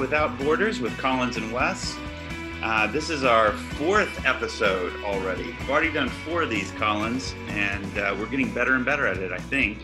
Without 0.00 0.38
Borders 0.38 0.80
with 0.80 0.96
Collins 0.96 1.36
and 1.36 1.52
Wes. 1.52 1.94
Uh, 2.62 2.86
this 2.86 3.10
is 3.10 3.22
our 3.22 3.52
fourth 3.52 4.24
episode 4.24 4.94
already. 5.04 5.44
We've 5.44 5.70
already 5.70 5.92
done 5.92 6.08
four 6.08 6.40
of 6.40 6.48
these, 6.48 6.70
Collins, 6.72 7.34
and 7.48 7.98
uh, 7.98 8.16
we're 8.18 8.30
getting 8.30 8.50
better 8.54 8.76
and 8.76 8.84
better 8.84 9.06
at 9.06 9.18
it, 9.18 9.30
I 9.30 9.36
think. 9.36 9.78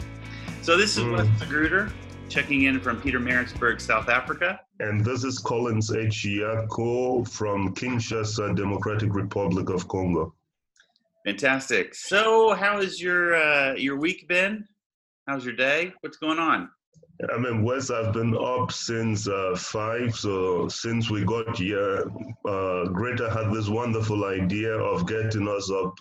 So 0.62 0.78
this 0.78 0.96
is 0.96 1.04
mm. 1.04 1.18
Wes 1.18 1.28
Magruder 1.38 1.92
checking 2.30 2.62
in 2.62 2.80
from 2.80 2.98
Pietermaritzburg, 3.02 3.78
South 3.78 4.08
Africa. 4.08 4.58
And 4.80 5.04
this 5.04 5.22
is 5.22 5.38
Collins 5.38 5.94
H. 5.94 6.24
Yako 6.26 7.28
from 7.28 7.74
Kinshasa, 7.74 8.56
Democratic 8.56 9.14
Republic 9.14 9.68
of 9.68 9.86
Congo. 9.86 10.34
Fantastic. 11.26 11.94
So, 11.94 12.54
how 12.54 12.80
has 12.80 13.02
your 13.02 13.36
uh, 13.36 13.74
your 13.74 13.98
week 13.98 14.26
been? 14.28 14.64
How's 15.28 15.44
your 15.44 15.56
day? 15.56 15.92
What's 16.00 16.16
going 16.16 16.38
on? 16.38 16.70
I 17.32 17.38
mean, 17.38 17.62
Wes, 17.62 17.90
I've 17.90 18.12
been 18.12 18.36
up 18.36 18.70
since 18.70 19.26
uh, 19.26 19.56
five. 19.56 20.14
So 20.14 20.68
since 20.68 21.10
we 21.10 21.24
got 21.24 21.56
here, 21.56 22.04
uh, 22.44 22.84
Greta 22.86 23.30
had 23.30 23.52
this 23.52 23.68
wonderful 23.68 24.24
idea 24.24 24.72
of 24.72 25.06
getting 25.06 25.48
us 25.48 25.70
up 25.70 25.94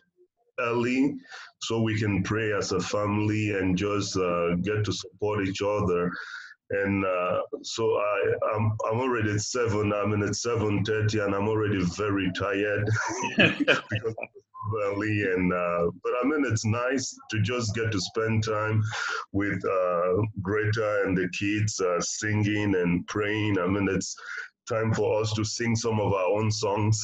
early 0.60 1.16
so 1.62 1.82
we 1.82 1.98
can 1.98 2.24
pray 2.24 2.54
as 2.54 2.72
a 2.72 2.80
family 2.80 3.58
and 3.58 3.78
just 3.78 4.18
uh, 4.18 4.56
get 4.56 4.84
to 4.86 4.92
support 4.92 5.48
each 5.48 5.62
other. 5.62 6.12
And 6.72 7.06
uh, 7.06 7.42
so 7.62 7.96
I, 7.96 8.34
I'm, 8.56 8.76
I'm 8.92 9.00
already 9.00 9.32
at 9.32 9.42
seven. 9.42 9.94
I'm 9.94 10.14
in 10.14 10.24
at 10.24 10.36
seven 10.36 10.84
thirty, 10.84 11.20
and 11.20 11.36
I'm 11.36 11.48
already 11.48 11.84
very 11.84 12.32
tired 12.36 12.90
because 13.38 14.16
early 14.84 15.24
and 15.24 15.54
uh, 15.54 15.92
but 16.04 16.14
I 16.22 16.28
mean 16.28 16.46
it's 16.46 16.66
nice 16.66 17.16
to 17.32 17.42
just 17.42 17.76
get 17.76 17.92
to 17.92 18.00
spend 18.00 18.44
time 18.44 18.84
with 19.32 19.64
uh, 19.64 20.22
Greta 20.42 21.04
and 21.06 21.18
the 21.18 21.30
kids 21.30 21.80
uh, 21.80 22.02
singing 22.02 22.76
and 22.76 23.06
praying. 23.08 23.60
I 23.60 23.68
mean 23.68 23.88
it's 23.90 24.16
time 24.68 24.94
for 24.94 25.22
us 25.22 25.34
to 25.34 25.44
sing 25.44 25.76
some 25.76 26.00
of 26.00 26.14
our 26.14 26.28
own 26.38 26.52
songs, 26.52 27.04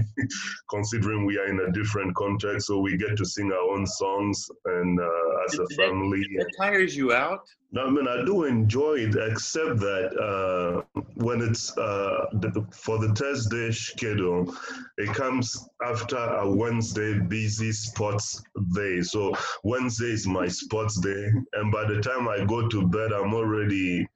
considering 0.70 1.24
we 1.24 1.38
are 1.38 1.46
in 1.46 1.60
a 1.60 1.72
different 1.72 2.14
context. 2.14 2.66
So 2.66 2.78
we 2.78 2.96
get 2.96 3.16
to 3.16 3.24
sing 3.24 3.52
our 3.52 3.70
own 3.72 3.86
songs 3.86 4.50
and 4.64 5.00
uh, 5.00 5.44
as 5.46 5.58
a 5.58 5.66
family. 5.76 6.24
It, 6.30 6.46
tires 6.58 6.96
you 6.96 7.12
out? 7.12 7.40
No, 7.72 7.86
I 7.86 7.90
mean, 7.90 8.08
I 8.08 8.24
do 8.24 8.44
enjoy 8.44 8.94
it, 8.94 9.14
except 9.14 9.78
that 9.78 10.10
uh, 10.18 11.00
when 11.14 11.40
it's 11.40 11.76
uh, 11.78 12.26
the, 12.32 12.66
for 12.72 12.98
the 12.98 13.14
Thursday 13.14 13.70
schedule, 13.70 14.52
it 14.98 15.14
comes 15.14 15.68
after 15.84 16.16
a 16.16 16.50
Wednesday 16.50 17.20
busy 17.20 17.70
sports 17.70 18.42
day. 18.74 19.02
So 19.02 19.32
Wednesday 19.62 20.10
is 20.10 20.26
my 20.26 20.48
sports 20.48 20.98
day. 20.98 21.30
And 21.52 21.70
by 21.70 21.84
the 21.84 22.00
time 22.00 22.28
I 22.28 22.44
go 22.44 22.66
to 22.66 22.88
bed, 22.88 23.12
I'm 23.12 23.34
already 23.34 24.08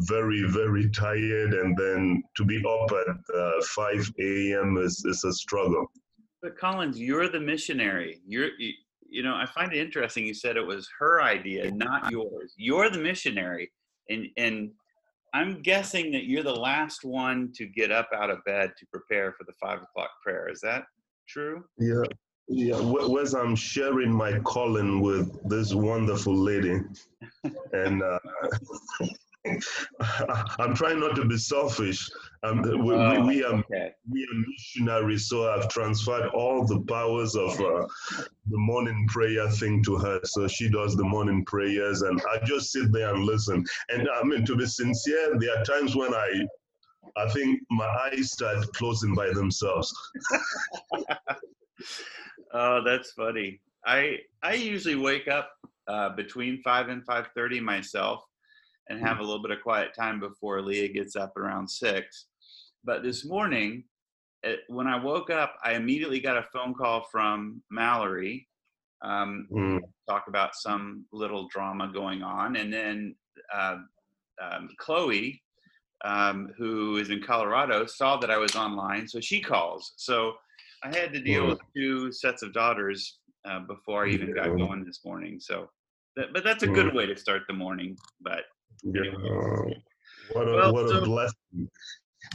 very, 0.00 0.44
very 0.48 0.88
tired, 0.90 1.54
and 1.54 1.76
then 1.76 2.22
to 2.36 2.44
be 2.44 2.58
up 2.58 2.90
at 2.92 3.36
uh, 3.36 3.62
5 3.62 4.12
a.m. 4.20 4.78
is, 4.78 5.04
is 5.04 5.24
a 5.24 5.32
struggle. 5.32 5.86
But 6.42 6.56
Collins, 6.56 6.98
you're 6.98 7.28
the 7.28 7.40
missionary. 7.40 8.20
You're, 8.26 8.50
you, 8.58 8.72
you 9.08 9.22
know, 9.22 9.34
I 9.34 9.46
find 9.46 9.72
it 9.72 9.78
interesting. 9.78 10.24
You 10.24 10.34
said 10.34 10.56
it 10.56 10.66
was 10.66 10.88
her 10.98 11.22
idea, 11.22 11.70
not 11.70 12.10
yours. 12.10 12.54
You're 12.56 12.90
the 12.90 12.98
missionary, 12.98 13.72
and 14.08 14.26
and 14.36 14.70
I'm 15.34 15.62
guessing 15.62 16.12
that 16.12 16.24
you're 16.24 16.42
the 16.42 16.54
last 16.54 17.04
one 17.04 17.52
to 17.56 17.66
get 17.66 17.90
up 17.90 18.08
out 18.14 18.30
of 18.30 18.44
bed 18.44 18.72
to 18.78 18.86
prepare 18.86 19.32
for 19.32 19.44
the 19.44 19.52
five 19.60 19.82
o'clock 19.82 20.10
prayer. 20.22 20.48
Is 20.48 20.60
that 20.60 20.84
true? 21.28 21.64
Yeah. 21.78 22.04
Yeah, 22.50 22.80
whereas 22.80 23.34
I'm 23.34 23.54
sharing 23.54 24.10
my 24.10 24.38
calling 24.38 25.02
with 25.02 25.38
this 25.50 25.74
wonderful 25.74 26.34
lady, 26.34 26.80
and 27.74 28.02
uh, 28.02 28.18
I'm 30.58 30.74
trying 30.74 31.00
not 31.00 31.16
to 31.16 31.24
be 31.24 31.38
selfish. 31.38 32.08
Um, 32.42 32.62
we, 32.62 32.94
oh, 32.94 33.20
we, 33.20 33.26
we, 33.26 33.44
are, 33.44 33.54
okay. 33.54 33.92
we 34.10 34.22
are 34.22 34.44
missionaries, 34.46 35.28
so 35.28 35.50
I've 35.50 35.68
transferred 35.68 36.28
all 36.30 36.64
the 36.64 36.80
powers 36.82 37.34
of 37.34 37.60
uh, 37.60 37.86
the 38.46 38.58
morning 38.58 39.06
prayer 39.08 39.48
thing 39.50 39.82
to 39.84 39.96
her. 39.96 40.20
So 40.24 40.48
she 40.48 40.68
does 40.68 40.96
the 40.96 41.04
morning 41.04 41.44
prayers, 41.44 42.02
and 42.02 42.20
I 42.32 42.44
just 42.44 42.72
sit 42.72 42.92
there 42.92 43.14
and 43.14 43.24
listen. 43.24 43.64
And 43.88 44.08
I 44.08 44.22
mean, 44.22 44.44
to 44.46 44.56
be 44.56 44.66
sincere, 44.66 45.38
there 45.38 45.58
are 45.58 45.64
times 45.64 45.96
when 45.96 46.14
I, 46.14 46.46
I 47.16 47.28
think 47.30 47.60
my 47.70 47.86
eyes 47.86 48.32
start 48.32 48.72
closing 48.74 49.14
by 49.14 49.32
themselves. 49.32 49.92
oh, 52.52 52.82
that's 52.84 53.12
funny. 53.12 53.60
I 53.86 54.18
I 54.42 54.54
usually 54.54 54.96
wake 54.96 55.28
up 55.28 55.50
uh, 55.86 56.10
between 56.10 56.60
five 56.62 56.88
and 56.88 57.04
five 57.04 57.28
thirty 57.34 57.60
myself 57.60 58.27
and 58.88 59.00
have 59.00 59.18
a 59.18 59.22
little 59.22 59.42
bit 59.42 59.50
of 59.50 59.62
quiet 59.62 59.94
time 59.94 60.20
before 60.20 60.62
Leah 60.62 60.88
gets 60.88 61.16
up 61.16 61.36
around 61.36 61.68
six. 61.68 62.26
But 62.84 63.02
this 63.02 63.24
morning, 63.24 63.84
it, 64.42 64.60
when 64.68 64.86
I 64.86 65.02
woke 65.02 65.30
up, 65.30 65.54
I 65.64 65.74
immediately 65.74 66.20
got 66.20 66.36
a 66.36 66.46
phone 66.52 66.74
call 66.74 67.06
from 67.10 67.62
Mallory. 67.70 68.48
Um, 69.02 69.46
mm. 69.52 69.80
Talk 70.08 70.24
about 70.28 70.54
some 70.54 71.04
little 71.12 71.48
drama 71.48 71.90
going 71.92 72.22
on, 72.22 72.56
and 72.56 72.72
then 72.72 73.14
uh, 73.54 73.76
um, 74.42 74.68
Chloe, 74.78 75.42
um, 76.04 76.52
who 76.56 76.96
is 76.96 77.10
in 77.10 77.22
Colorado, 77.22 77.86
saw 77.86 78.16
that 78.18 78.30
I 78.30 78.38
was 78.38 78.56
online, 78.56 79.06
so 79.06 79.20
she 79.20 79.40
calls. 79.40 79.92
So 79.96 80.34
I 80.82 80.96
had 80.96 81.12
to 81.12 81.20
deal 81.20 81.44
mm. 81.44 81.48
with 81.50 81.60
two 81.76 82.12
sets 82.12 82.42
of 82.42 82.52
daughters 82.52 83.18
uh, 83.44 83.60
before 83.60 84.06
I 84.06 84.10
even 84.10 84.34
got 84.34 84.56
going 84.56 84.84
this 84.84 85.00
morning. 85.04 85.38
So, 85.40 85.68
that, 86.16 86.32
but 86.32 86.44
that's 86.44 86.62
a 86.62 86.68
good 86.68 86.92
mm. 86.92 86.94
way 86.94 87.06
to 87.06 87.16
start 87.16 87.42
the 87.48 87.54
morning. 87.54 87.96
But 88.20 88.44
yeah. 88.84 89.02
What 90.32 90.48
a 90.48 90.52
well, 90.52 90.72
what 90.74 90.94
a 90.94 91.00
blessing. 91.02 91.68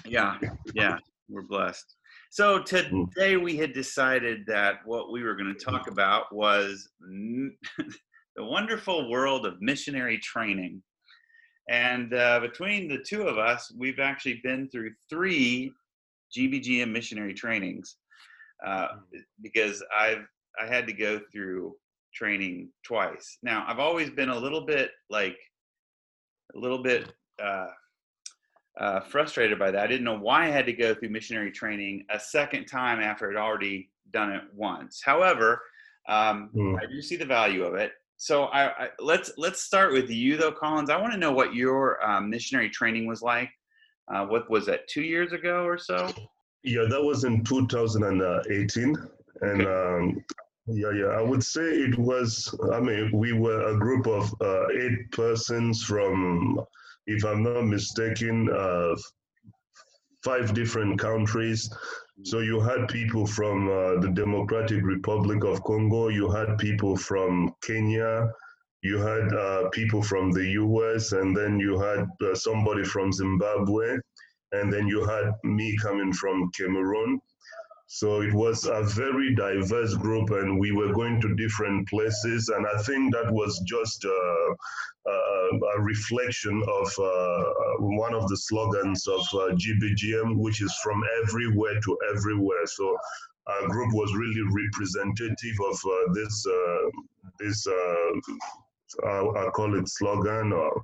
Yeah, 0.05 0.37
yeah, 0.73 0.97
we're 1.29 1.43
blessed. 1.43 1.95
So 2.31 2.59
mm. 2.59 3.11
today 3.13 3.37
we 3.37 3.57
had 3.57 3.73
decided 3.73 4.45
that 4.47 4.77
what 4.85 5.11
we 5.11 5.23
were 5.23 5.35
going 5.35 5.53
to 5.55 5.65
talk 5.65 5.87
about 5.87 6.33
was 6.33 6.89
the 7.07 7.51
wonderful 8.39 9.09
world 9.11 9.45
of 9.45 9.61
missionary 9.61 10.17
training. 10.17 10.81
And 11.69 12.13
uh, 12.13 12.39
between 12.39 12.87
the 12.87 12.97
two 12.97 13.23
of 13.23 13.37
us, 13.37 13.71
we've 13.77 13.99
actually 13.99 14.41
been 14.43 14.67
through 14.69 14.91
three 15.09 15.71
GBGM 16.35 16.91
missionary 16.91 17.33
trainings 17.33 17.97
uh, 18.65 18.87
mm. 18.87 19.19
because 19.41 19.83
I've 19.95 20.25
I 20.59 20.67
had 20.67 20.87
to 20.87 20.93
go 20.93 21.19
through 21.31 21.75
training 22.13 22.69
twice. 22.83 23.37
Now 23.43 23.65
I've 23.67 23.79
always 23.79 24.09
been 24.09 24.29
a 24.29 24.37
little 24.37 24.65
bit 24.65 24.91
like 25.09 25.37
a 26.55 26.59
little 26.59 26.81
bit 26.81 27.13
uh, 27.41 27.67
uh, 28.79 28.99
frustrated 29.01 29.59
by 29.59 29.71
that. 29.71 29.83
I 29.83 29.87
didn't 29.87 30.03
know 30.03 30.17
why 30.17 30.45
I 30.45 30.49
had 30.49 30.65
to 30.65 30.73
go 30.73 30.93
through 30.93 31.09
missionary 31.09 31.51
training 31.51 32.05
a 32.09 32.19
second 32.19 32.65
time 32.65 32.99
after 32.99 33.29
I'd 33.29 33.37
already 33.37 33.89
done 34.11 34.31
it 34.31 34.43
once. 34.55 35.01
However, 35.03 35.61
um, 36.07 36.49
mm. 36.55 36.77
I 36.81 36.85
do 36.85 37.01
see 37.01 37.15
the 37.15 37.25
value 37.25 37.63
of 37.63 37.75
it. 37.75 37.93
So 38.17 38.45
I, 38.45 38.85
I, 38.85 38.89
let's 38.99 39.31
let's 39.37 39.61
start 39.61 39.91
with 39.91 40.09
you 40.09 40.37
though, 40.37 40.51
Collins. 40.51 40.89
I 40.89 40.97
want 40.97 41.13
to 41.13 41.19
know 41.19 41.31
what 41.31 41.53
your 41.53 42.03
um, 42.05 42.29
missionary 42.29 42.69
training 42.69 43.07
was 43.07 43.21
like. 43.21 43.49
Uh, 44.13 44.25
what 44.25 44.49
was 44.49 44.65
that? 44.67 44.87
Two 44.87 45.01
years 45.01 45.33
ago 45.33 45.65
or 45.65 45.77
so? 45.77 46.09
Yeah, 46.63 46.85
that 46.89 47.01
was 47.01 47.25
in 47.25 47.43
2018, 47.43 48.95
and 49.41 49.61
okay. 49.61 49.65
um, 49.65 50.23
yeah, 50.67 50.91
yeah. 50.91 51.07
I 51.07 51.21
would 51.21 51.43
say 51.43 51.61
it 51.61 51.97
was, 51.97 52.53
I 52.71 52.79
mean, 52.79 53.11
we 53.13 53.33
were 53.33 53.69
a 53.69 53.77
group 53.77 54.07
of 54.07 54.33
uh, 54.41 54.67
eight 54.69 55.11
persons 55.11 55.83
from, 55.83 56.59
if 57.07 57.25
I'm 57.25 57.43
not 57.43 57.63
mistaken, 57.63 58.49
uh, 58.49 58.95
five 60.23 60.53
different 60.53 60.99
countries. 60.99 61.69
So 62.23 62.39
you 62.39 62.61
had 62.61 62.87
people 62.87 63.25
from 63.25 63.67
uh, 63.67 63.99
the 63.99 64.11
Democratic 64.13 64.83
Republic 64.83 65.43
of 65.43 65.63
Congo, 65.63 66.07
you 66.07 66.29
had 66.29 66.57
people 66.57 66.95
from 66.95 67.53
Kenya, 67.61 68.29
you 68.83 68.97
had 68.99 69.33
uh, 69.33 69.69
people 69.69 70.01
from 70.01 70.31
the 70.31 70.45
US, 70.63 71.11
and 71.11 71.35
then 71.35 71.59
you 71.59 71.79
had 71.79 72.07
uh, 72.21 72.35
somebody 72.35 72.83
from 72.83 73.11
Zimbabwe, 73.11 73.97
and 74.53 74.71
then 74.71 74.87
you 74.87 75.03
had 75.03 75.33
me 75.43 75.75
coming 75.81 76.13
from 76.13 76.49
Cameroon. 76.57 77.19
So 77.95 78.21
it 78.21 78.33
was 78.33 78.65
a 78.65 78.81
very 78.81 79.35
diverse 79.35 79.93
group, 79.93 80.31
and 80.31 80.59
we 80.59 80.71
were 80.71 80.91
going 80.93 81.21
to 81.21 81.35
different 81.35 81.87
places. 81.87 82.49
And 82.49 82.65
I 82.65 82.81
think 82.81 83.13
that 83.13 83.31
was 83.31 83.59
just 83.67 84.03
uh, 84.03 84.09
uh, 84.09 85.59
a 85.77 85.79
reflection 85.79 86.63
of 86.67 86.87
uh, 86.97 87.43
one 87.77 88.15
of 88.15 88.27
the 88.29 88.37
slogans 88.37 89.05
of 89.05 89.21
uh, 89.35 89.53
GBGM, 89.53 90.37
which 90.37 90.63
is 90.63 90.73
from 90.83 91.03
everywhere 91.21 91.79
to 91.81 91.97
everywhere. 92.11 92.65
So 92.65 92.97
our 93.45 93.67
group 93.67 93.93
was 93.93 94.11
really 94.15 94.41
representative 94.41 95.57
of 95.69 95.79
uh, 95.85 96.13
this 96.13 97.67
uh, 99.05 99.29
I, 99.31 99.49
call 99.49 99.77
it 99.77 99.87
slogan 99.87 100.53
or 100.53 100.83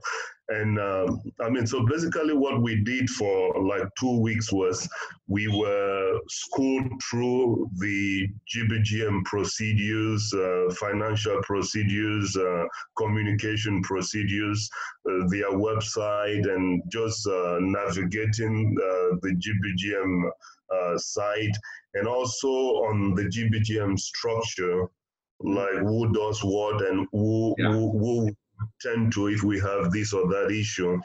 and 0.49 0.79
um, 0.79 1.21
I 1.39 1.49
mean, 1.49 1.67
so 1.67 1.85
basically, 1.85 2.33
what 2.33 2.61
we 2.63 2.83
did 2.83 3.07
for 3.11 3.53
like 3.63 3.83
two 3.99 4.19
weeks 4.19 4.51
was 4.51 4.87
we 5.27 5.47
were 5.47 6.19
schooled 6.27 6.91
through 7.09 7.69
the 7.77 8.27
GBGM 8.51 9.25
procedures, 9.25 10.33
uh, 10.33 10.73
financial 10.73 11.39
procedures, 11.43 12.35
uh, 12.35 12.65
communication 12.97 13.83
procedures, 13.83 14.67
uh, 15.07 15.27
their 15.29 15.51
website, 15.51 16.51
and 16.51 16.81
just 16.91 17.27
uh, 17.27 17.57
navigating 17.59 18.75
uh, 18.81 19.17
the 19.21 19.35
GBGM 19.35 20.31
uh, 20.75 20.97
site, 20.97 21.55
and 21.93 22.07
also 22.07 22.47
on 22.47 23.13
the 23.13 23.25
GBGM 23.25 23.99
structure, 23.99 24.87
like 25.39 25.79
who 25.79 26.11
does 26.13 26.43
what 26.43 26.85
and 26.85 27.07
who, 27.11 27.55
yeah. 27.57 27.71
who, 27.71 27.91
who 27.97 28.29
tend 28.81 29.13
to 29.13 29.27
if 29.27 29.43
we 29.43 29.59
have 29.59 29.91
this 29.91 30.13
or 30.13 30.27
that 30.27 30.51
issue. 30.51 30.99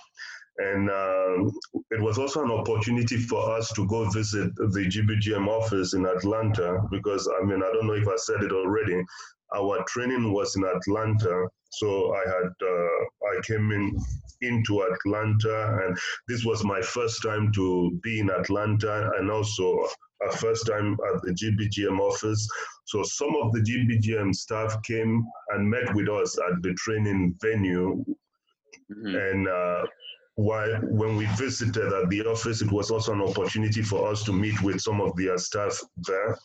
And 0.59 0.89
um, 0.89 1.53
it 1.91 2.01
was 2.01 2.19
also 2.19 2.45
an 2.45 2.51
opportunity 2.51 3.17
for 3.17 3.57
us 3.57 3.73
to 3.73 3.87
go 3.89 4.09
visit 4.11 4.55
the 4.55 4.87
GBGM 4.89 5.49
office 5.49 5.95
in 5.95 6.07
Atlanta 6.07 6.81
because, 6.91 7.29
I 7.41 7.45
mean, 7.45 7.61
I 7.63 7.73
don't 7.73 7.89
know 7.89 7.95
if 7.95 8.07
I 8.07 8.17
said 8.17 8.43
it 8.43 8.53
already. 8.53 9.03
Our 9.55 9.85
training 9.89 10.33
was 10.33 10.55
in 10.55 10.65
Atlanta. 10.65 11.49
So 11.71 12.15
I 12.15 12.21
had, 12.29 12.51
uh, 12.63 13.37
I 13.37 13.41
came 13.45 13.73
in 13.73 13.97
into 14.43 14.83
Atlanta, 14.83 15.81
and 15.85 15.99
this 16.29 16.45
was 16.45 16.65
my 16.65 16.81
first 16.81 17.23
time 17.23 17.51
to 17.53 17.99
be 18.03 18.21
in 18.21 18.31
Atlanta 18.31 19.11
and 19.19 19.31
also 19.31 19.89
first 20.33 20.67
time 20.67 20.97
at 21.15 21.23
the 21.23 21.33
GBGM 21.33 21.99
office. 22.01 22.49
So 22.85 23.03
some 23.03 23.35
of 23.43 23.53
the 23.53 23.61
GBGM 23.61 24.35
staff 24.35 24.83
came 24.83 25.25
and 25.51 25.69
met 25.69 25.95
with 25.95 26.09
us 26.09 26.39
at 26.39 26.63
the 26.63 26.75
training 26.75 27.35
venue. 27.41 28.05
Mm-hmm. 28.93 29.17
And 29.17 29.49
uh, 29.49 29.87
while, 30.37 30.81
when 30.83 31.17
we 31.17 31.27
visited 31.37 31.93
at 31.93 32.11
the 32.11 32.27
office, 32.27 32.61
it 32.61 32.71
was 32.71 32.91
also 32.91 33.13
an 33.13 33.23
opportunity 33.23 33.83
for 33.83 34.11
us 34.11 34.25
to 34.25 34.33
meet 34.33 34.61
with 34.63 34.81
some 34.81 35.01
of 35.01 35.17
their 35.17 35.39
staff 35.39 35.79
there. 35.97 36.37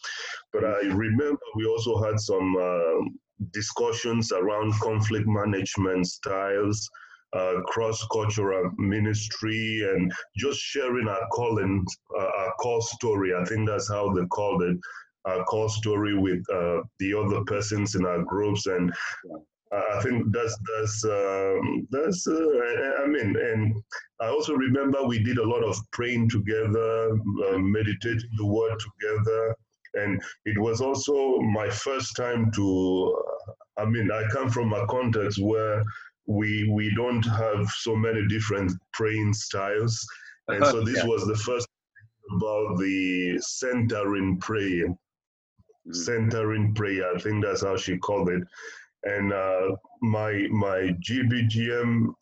But 0.53 0.63
I 0.63 0.81
remember 0.81 1.39
we 1.55 1.65
also 1.65 2.01
had 2.03 2.19
some 2.19 2.55
uh, 2.55 3.09
discussions 3.51 4.31
around 4.31 4.73
conflict 4.79 5.27
management 5.27 6.07
styles 6.07 6.89
uh, 7.33 7.61
cross-cultural 7.65 8.71
ministry 8.77 9.87
and 9.93 10.11
just 10.37 10.59
sharing 10.59 11.07
our 11.07 11.27
calling, 11.31 11.85
uh, 12.17 12.29
our 12.37 12.53
call 12.59 12.81
story. 12.81 13.33
I 13.35 13.45
think 13.45 13.67
that's 13.67 13.89
how 13.89 14.13
they 14.13 14.25
called 14.27 14.63
it, 14.63 14.77
our 15.25 15.43
call 15.45 15.69
story 15.69 16.17
with 16.17 16.43
uh, 16.51 16.81
the 16.99 17.13
other 17.13 17.43
persons 17.45 17.95
in 17.95 18.05
our 18.05 18.23
groups. 18.23 18.65
And 18.65 18.91
I 19.71 20.01
think 20.01 20.25
that's 20.31 20.57
that's 20.77 21.05
um, 21.05 21.87
that's. 21.91 22.25
Uh, 22.27 23.03
I 23.03 23.07
mean, 23.07 23.35
and 23.37 23.75
I 24.19 24.27
also 24.27 24.53
remember 24.53 25.03
we 25.03 25.21
did 25.21 25.37
a 25.37 25.47
lot 25.47 25.63
of 25.63 25.77
praying 25.91 26.29
together, 26.29 27.11
uh, 27.11 27.57
meditating 27.59 28.31
the 28.37 28.45
word 28.47 28.77
together, 28.79 29.55
and 29.93 30.19
it 30.45 30.57
was 30.57 30.81
also 30.81 31.39
my 31.39 31.69
first 31.69 32.15
time 32.15 32.51
to. 32.53 33.15
I 33.77 33.85
mean, 33.85 34.11
I 34.11 34.23
come 34.31 34.49
from 34.49 34.73
a 34.73 34.87
context 34.87 35.39
where 35.41 35.83
we 36.29 36.69
we 36.71 36.93
don't 36.95 37.25
have 37.25 37.67
so 37.69 37.95
many 37.95 38.25
different 38.27 38.71
praying 38.93 39.33
styles, 39.33 40.05
and 40.47 40.63
so 40.63 40.81
this 40.85 40.97
yeah. 40.97 41.05
was 41.05 41.25
the 41.25 41.35
first 41.35 41.67
about 42.37 42.77
the 42.77 43.39
centering 43.41 44.39
prayer, 44.39 44.87
mm. 44.87 45.95
centering 45.95 46.75
prayer. 46.75 47.15
I 47.15 47.19
think 47.19 47.43
that's 47.43 47.63
how 47.63 47.75
she 47.77 47.97
called 47.97 48.29
it, 48.29 48.43
and 49.03 49.33
uh, 49.33 49.75
my 50.03 50.47
my 50.51 50.95
GBGM 51.09 52.13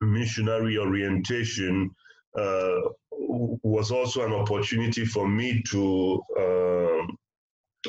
missionary 0.00 0.76
orientation 0.76 1.94
uh, 2.36 2.80
was 3.12 3.92
also 3.92 4.26
an 4.26 4.32
opportunity 4.32 5.04
for 5.04 5.28
me 5.28 5.62
to. 5.70 6.20
Uh, 6.36 7.12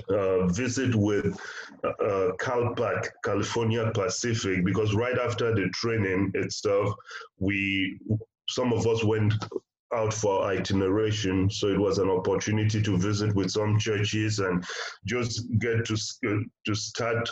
uh, 0.09 0.47
visit 0.47 0.95
with 0.95 1.39
uh, 1.83 2.31
CalPAC, 2.39 3.07
California 3.23 3.91
Pacific, 3.93 4.63
because 4.63 4.95
right 4.95 5.17
after 5.17 5.53
the 5.53 5.69
training 5.69 6.31
itself, 6.35 6.93
we 7.39 7.99
some 8.49 8.73
of 8.73 8.87
us 8.87 9.03
went 9.03 9.33
out 9.93 10.13
for 10.13 10.45
itineration, 10.45 11.49
so 11.49 11.67
it 11.67 11.79
was 11.79 11.97
an 11.97 12.09
opportunity 12.09 12.81
to 12.81 12.97
visit 12.97 13.33
with 13.35 13.49
some 13.49 13.79
churches 13.79 14.39
and 14.39 14.63
just 15.05 15.45
get 15.59 15.85
to 15.85 15.95
to 16.65 16.75
start 16.75 17.29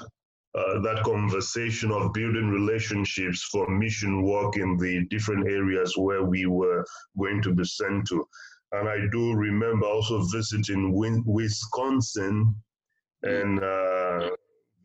uh, 0.55 0.79
that 0.79 1.03
conversation 1.03 1.91
of 1.91 2.13
building 2.13 2.49
relationships 2.49 3.43
for 3.51 3.69
mission 3.69 4.23
work 4.23 4.57
in 4.57 4.77
the 4.77 5.05
different 5.09 5.47
areas 5.47 5.95
where 5.97 6.23
we 6.23 6.47
were 6.47 6.83
going 7.19 7.41
to 7.43 7.53
be 7.53 7.63
sent 7.63 8.07
to. 8.07 8.27
And 8.73 8.89
I 8.89 8.97
do 9.11 9.33
remember 9.33 9.85
also 9.85 10.23
visiting 10.23 10.91
Wisconsin 11.25 12.53
and 13.23 13.63
uh, 13.63 14.29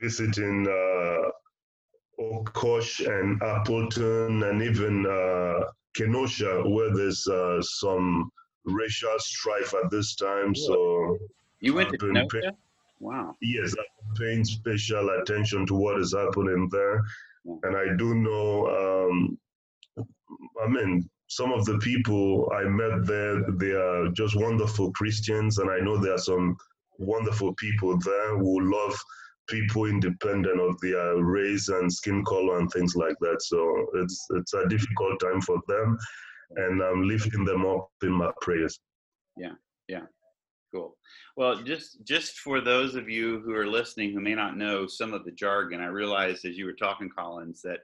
visiting 0.01 0.67
uh, 0.69 2.23
Oshkosh 2.23 3.01
and 3.01 3.43
Appleton 3.43 4.43
and 4.45 4.63
even 4.63 5.07
uh, 5.07 5.67
Kenosha, 5.95 6.63
where 6.69 6.95
there's 6.95 7.27
uh, 7.27 7.61
some 7.63 8.31
racial 8.65 9.19
strife 9.19 9.75
at 9.75 9.91
this 9.91 10.15
time. 10.15 10.55
So 10.55 11.19
you 11.61 11.75
went 11.75 11.89
I've 11.89 11.99
to 11.99 12.07
Kenosha? 12.07 12.55
Wow. 13.01 13.35
Yes, 13.43 13.75
I'm 13.77 14.15
paying 14.15 14.45
special 14.45 15.11
attention 15.21 15.67
to 15.67 15.75
what 15.75 16.01
is 16.01 16.15
happening 16.15 16.69
there, 16.71 17.03
and 17.65 17.77
I 17.77 17.97
do 17.97 18.15
know. 18.15 19.09
Um, 19.09 19.39
I 20.65 20.69
mean, 20.69 21.11
some 21.37 21.51
of 21.51 21.65
the 21.65 21.79
people 21.79 22.51
I 22.55 22.65
met 22.65 23.07
there, 23.07 23.43
they 23.53 23.71
are 23.71 24.09
just 24.11 24.37
wonderful 24.37 24.93
Christians, 24.93 25.59
and 25.59 25.71
I 25.71 25.79
know 25.79 25.97
there 25.97 26.15
are 26.15 26.19
some 26.19 26.57
wonderful 26.99 27.55
people 27.55 27.99
there 27.99 28.37
who 28.37 28.71
love 28.71 28.95
people 29.49 29.87
independent 29.87 30.61
of 30.61 30.79
their 30.81 31.17
race 31.17 31.69
and 31.71 31.91
skin 31.91 32.23
color 32.25 32.59
and 32.59 32.71
things 32.71 32.95
like 32.97 33.17
that. 33.21 33.41
So 33.41 33.87
it's 33.95 34.27
it's 34.33 34.53
a 34.53 34.69
difficult 34.69 35.21
time 35.21 35.41
for 35.41 35.59
them, 35.69 35.97
and 36.57 36.83
I'm 36.83 37.09
lifting 37.09 37.47
them 37.47 37.65
up 37.65 37.89
in 38.03 38.13
my 38.13 38.31
prayers. 38.43 38.79
Yeah, 39.39 39.55
yeah, 39.89 40.05
cool. 40.71 40.99
Well, 41.39 41.63
just 41.63 42.05
just 42.05 42.41
for 42.41 42.61
those 42.61 42.95
of 42.95 43.09
you 43.09 43.41
who 43.41 43.55
are 43.55 43.67
listening 43.67 44.13
who 44.13 44.21
may 44.21 44.35
not 44.35 44.59
know 44.59 44.87
some 44.87 45.15
of 45.15 45.25
the 45.25 45.33
jargon, 45.33 45.81
I 45.81 45.87
realized 45.87 46.45
as 46.45 46.59
you 46.59 46.67
were 46.67 46.75
talking, 46.75 47.09
Collins, 47.09 47.63
that 47.63 47.81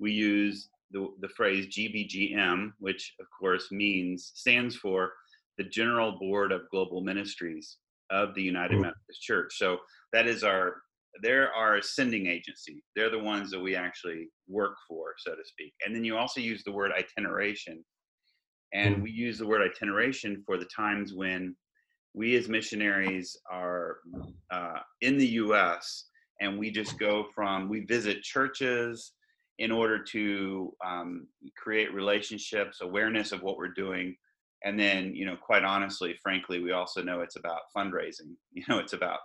we 0.00 0.10
use 0.10 0.69
the, 0.90 1.08
the 1.20 1.28
phrase 1.28 1.66
GBGM, 1.66 2.72
which 2.78 3.14
of 3.20 3.26
course 3.38 3.70
means, 3.70 4.32
stands 4.34 4.76
for 4.76 5.12
the 5.58 5.64
General 5.64 6.18
Board 6.18 6.52
of 6.52 6.68
Global 6.70 7.00
Ministries 7.02 7.76
of 8.10 8.34
the 8.34 8.42
United 8.42 8.78
mm. 8.78 8.82
Methodist 8.82 9.22
Church. 9.22 9.54
So 9.56 9.78
that 10.12 10.26
is 10.26 10.42
our, 10.42 10.76
they're 11.22 11.52
our 11.52 11.82
sending 11.82 12.26
agency. 12.26 12.82
They're 12.96 13.10
the 13.10 13.18
ones 13.18 13.50
that 13.50 13.60
we 13.60 13.76
actually 13.76 14.28
work 14.48 14.74
for, 14.88 15.14
so 15.18 15.32
to 15.32 15.44
speak. 15.44 15.72
And 15.84 15.94
then 15.94 16.04
you 16.04 16.16
also 16.16 16.40
use 16.40 16.62
the 16.64 16.72
word 16.72 16.92
itineration. 16.96 17.84
And 18.72 18.96
mm. 18.96 19.02
we 19.02 19.10
use 19.10 19.38
the 19.38 19.46
word 19.46 19.62
itineration 19.62 20.42
for 20.46 20.56
the 20.56 20.68
times 20.74 21.12
when 21.12 21.56
we 22.14 22.36
as 22.36 22.48
missionaries 22.48 23.36
are 23.50 23.98
uh, 24.50 24.80
in 25.00 25.16
the 25.16 25.26
US 25.26 26.06
and 26.40 26.58
we 26.58 26.70
just 26.70 26.98
go 26.98 27.26
from, 27.34 27.68
we 27.68 27.80
visit 27.80 28.22
churches, 28.22 29.12
in 29.60 29.70
order 29.70 30.02
to 30.02 30.74
um, 30.84 31.26
create 31.54 31.92
relationships, 31.92 32.80
awareness 32.80 33.30
of 33.30 33.42
what 33.42 33.58
we're 33.58 33.68
doing. 33.68 34.16
And 34.64 34.80
then, 34.80 35.14
you 35.14 35.26
know, 35.26 35.36
quite 35.36 35.64
honestly, 35.64 36.14
frankly, 36.22 36.62
we 36.62 36.72
also 36.72 37.02
know 37.02 37.20
it's 37.20 37.36
about 37.36 37.60
fundraising. 37.76 38.34
You 38.52 38.64
know, 38.68 38.78
it's 38.78 38.94
about 38.94 39.20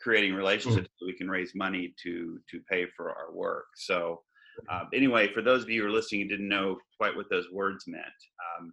creating 0.00 0.30
hmm. 0.30 0.38
relationships 0.38 0.88
so 0.96 1.06
we 1.06 1.16
can 1.16 1.28
raise 1.28 1.52
money 1.54 1.92
to 2.02 2.38
to 2.50 2.60
pay 2.70 2.86
for 2.96 3.10
our 3.10 3.34
work. 3.34 3.66
So, 3.76 4.22
uh, 4.70 4.84
anyway, 4.94 5.32
for 5.32 5.42
those 5.42 5.62
of 5.64 5.70
you 5.70 5.82
who 5.82 5.88
are 5.88 5.92
listening 5.92 6.22
and 6.22 6.30
didn't 6.30 6.48
know 6.48 6.78
quite 6.96 7.14
what 7.16 7.26
those 7.30 7.46
words 7.52 7.84
meant, 7.86 8.20
um, 8.46 8.72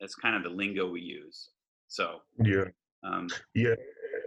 that's 0.00 0.16
kind 0.16 0.36
of 0.36 0.42
the 0.42 0.50
lingo 0.50 0.90
we 0.90 1.00
use. 1.00 1.50
So, 1.88 2.18
yeah, 2.44 2.64
um, 3.04 3.28
yeah. 3.54 3.74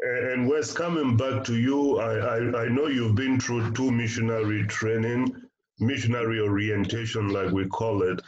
And 0.03 0.47
Wes, 0.47 0.71
coming 0.71 1.17
back 1.17 1.43
to 1.45 1.55
you, 1.55 1.99
I, 1.99 2.37
I 2.37 2.63
I 2.63 2.67
know 2.69 2.87
you've 2.87 3.15
been 3.15 3.39
through 3.39 3.73
two 3.73 3.91
missionary 3.91 4.65
training 4.67 5.44
missionary 5.79 6.39
orientation, 6.39 7.29
like 7.29 7.51
we 7.51 7.67
call 7.67 8.03
it. 8.03 8.21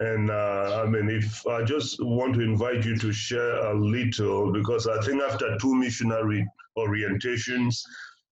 And 0.00 0.30
uh, 0.30 0.82
I 0.84 0.88
mean, 0.88 1.08
if 1.08 1.46
I 1.46 1.62
just 1.62 2.02
want 2.02 2.34
to 2.34 2.40
invite 2.40 2.84
you 2.84 2.96
to 2.98 3.12
share 3.12 3.56
a 3.66 3.74
little, 3.74 4.52
because 4.52 4.88
I 4.88 5.00
think 5.02 5.22
after 5.22 5.56
two 5.58 5.74
missionary 5.74 6.46
orientations, 6.76 7.82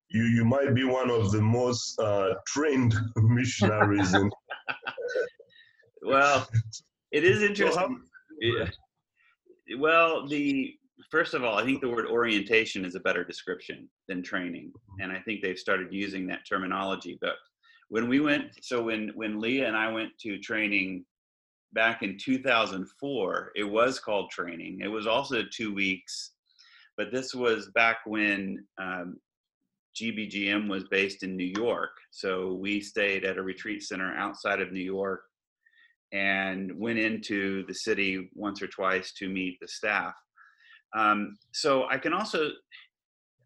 you, 0.08 0.24
you 0.24 0.44
might 0.44 0.74
be 0.74 0.84
one 0.84 1.10
of 1.10 1.30
the 1.30 1.40
most 1.40 1.98
uh, 2.00 2.34
trained 2.46 2.94
missionaries. 3.16 4.12
in- 4.14 4.30
well, 6.02 6.48
it 7.12 7.24
is 7.24 7.42
interesting. 7.42 8.00
Yeah. 8.40 8.68
Well, 9.78 10.26
the 10.26 10.74
first 11.10 11.34
of 11.34 11.44
all, 11.44 11.56
I 11.56 11.64
think 11.64 11.80
the 11.80 11.88
word 11.88 12.06
orientation 12.06 12.84
is 12.84 12.94
a 12.94 13.00
better 13.00 13.24
description 13.24 13.88
than 14.08 14.22
training, 14.22 14.72
and 15.00 15.12
I 15.12 15.20
think 15.20 15.42
they've 15.42 15.58
started 15.58 15.88
using 15.92 16.26
that 16.28 16.40
terminology. 16.48 17.18
But 17.20 17.34
when 17.90 18.08
we 18.08 18.20
went, 18.20 18.52
so 18.62 18.84
when 18.84 19.10
when 19.14 19.40
Leah 19.40 19.66
and 19.66 19.76
I 19.76 19.92
went 19.92 20.16
to 20.20 20.38
training 20.38 21.04
back 21.72 22.02
in 22.02 22.16
2004, 22.16 23.52
it 23.56 23.64
was 23.64 23.98
called 23.98 24.30
training. 24.30 24.80
It 24.82 24.88
was 24.88 25.06
also 25.06 25.42
two 25.52 25.74
weeks, 25.74 26.32
but 26.96 27.12
this 27.12 27.34
was 27.34 27.70
back 27.74 27.98
when 28.06 28.64
um, 28.80 29.18
GBGM 30.00 30.68
was 30.68 30.84
based 30.84 31.24
in 31.24 31.36
New 31.36 31.52
York. 31.56 31.90
So 32.12 32.54
we 32.54 32.80
stayed 32.80 33.24
at 33.24 33.38
a 33.38 33.42
retreat 33.42 33.82
center 33.82 34.14
outside 34.16 34.60
of 34.60 34.72
New 34.72 34.80
York 34.80 35.22
and 36.12 36.72
went 36.78 36.98
into 36.98 37.66
the 37.66 37.74
city 37.74 38.30
once 38.34 38.62
or 38.62 38.68
twice 38.68 39.12
to 39.14 39.28
meet 39.28 39.58
the 39.60 39.68
staff. 39.68 40.14
Um, 40.96 41.36
so 41.52 41.88
I 41.88 41.98
can 41.98 42.12
also, 42.12 42.50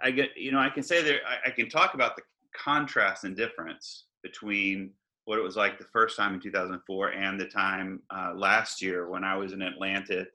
I 0.03 0.11
get, 0.11 0.31
you 0.37 0.53
know, 0.53 0.59
I 0.59 0.69
can 0.69 0.83
say 0.83 1.03
there, 1.03 1.21
I, 1.27 1.49
I 1.49 1.51
can 1.51 1.71
talk 1.71 1.95
about 1.95 2.15
the 2.17 2.23
contrast 2.55 3.25
and 3.25 3.35
difference 3.37 4.05
between 4.25 4.91
what 5.27 5.39
it 5.39 5.43
was 5.43 5.55
like 5.55 5.79
the 5.79 5.85
first 5.85 6.17
time 6.17 6.35
in 6.35 6.41
2004 6.41 7.09
and 7.11 7.41
the 7.41 7.47
time 7.47 8.03
uh, 8.11 8.33
last 8.35 8.83
year 8.83 9.09
when 9.09 9.23
I 9.23 9.37
was 9.37 9.53
in 9.53 9.63
Atlanta 9.63 10.27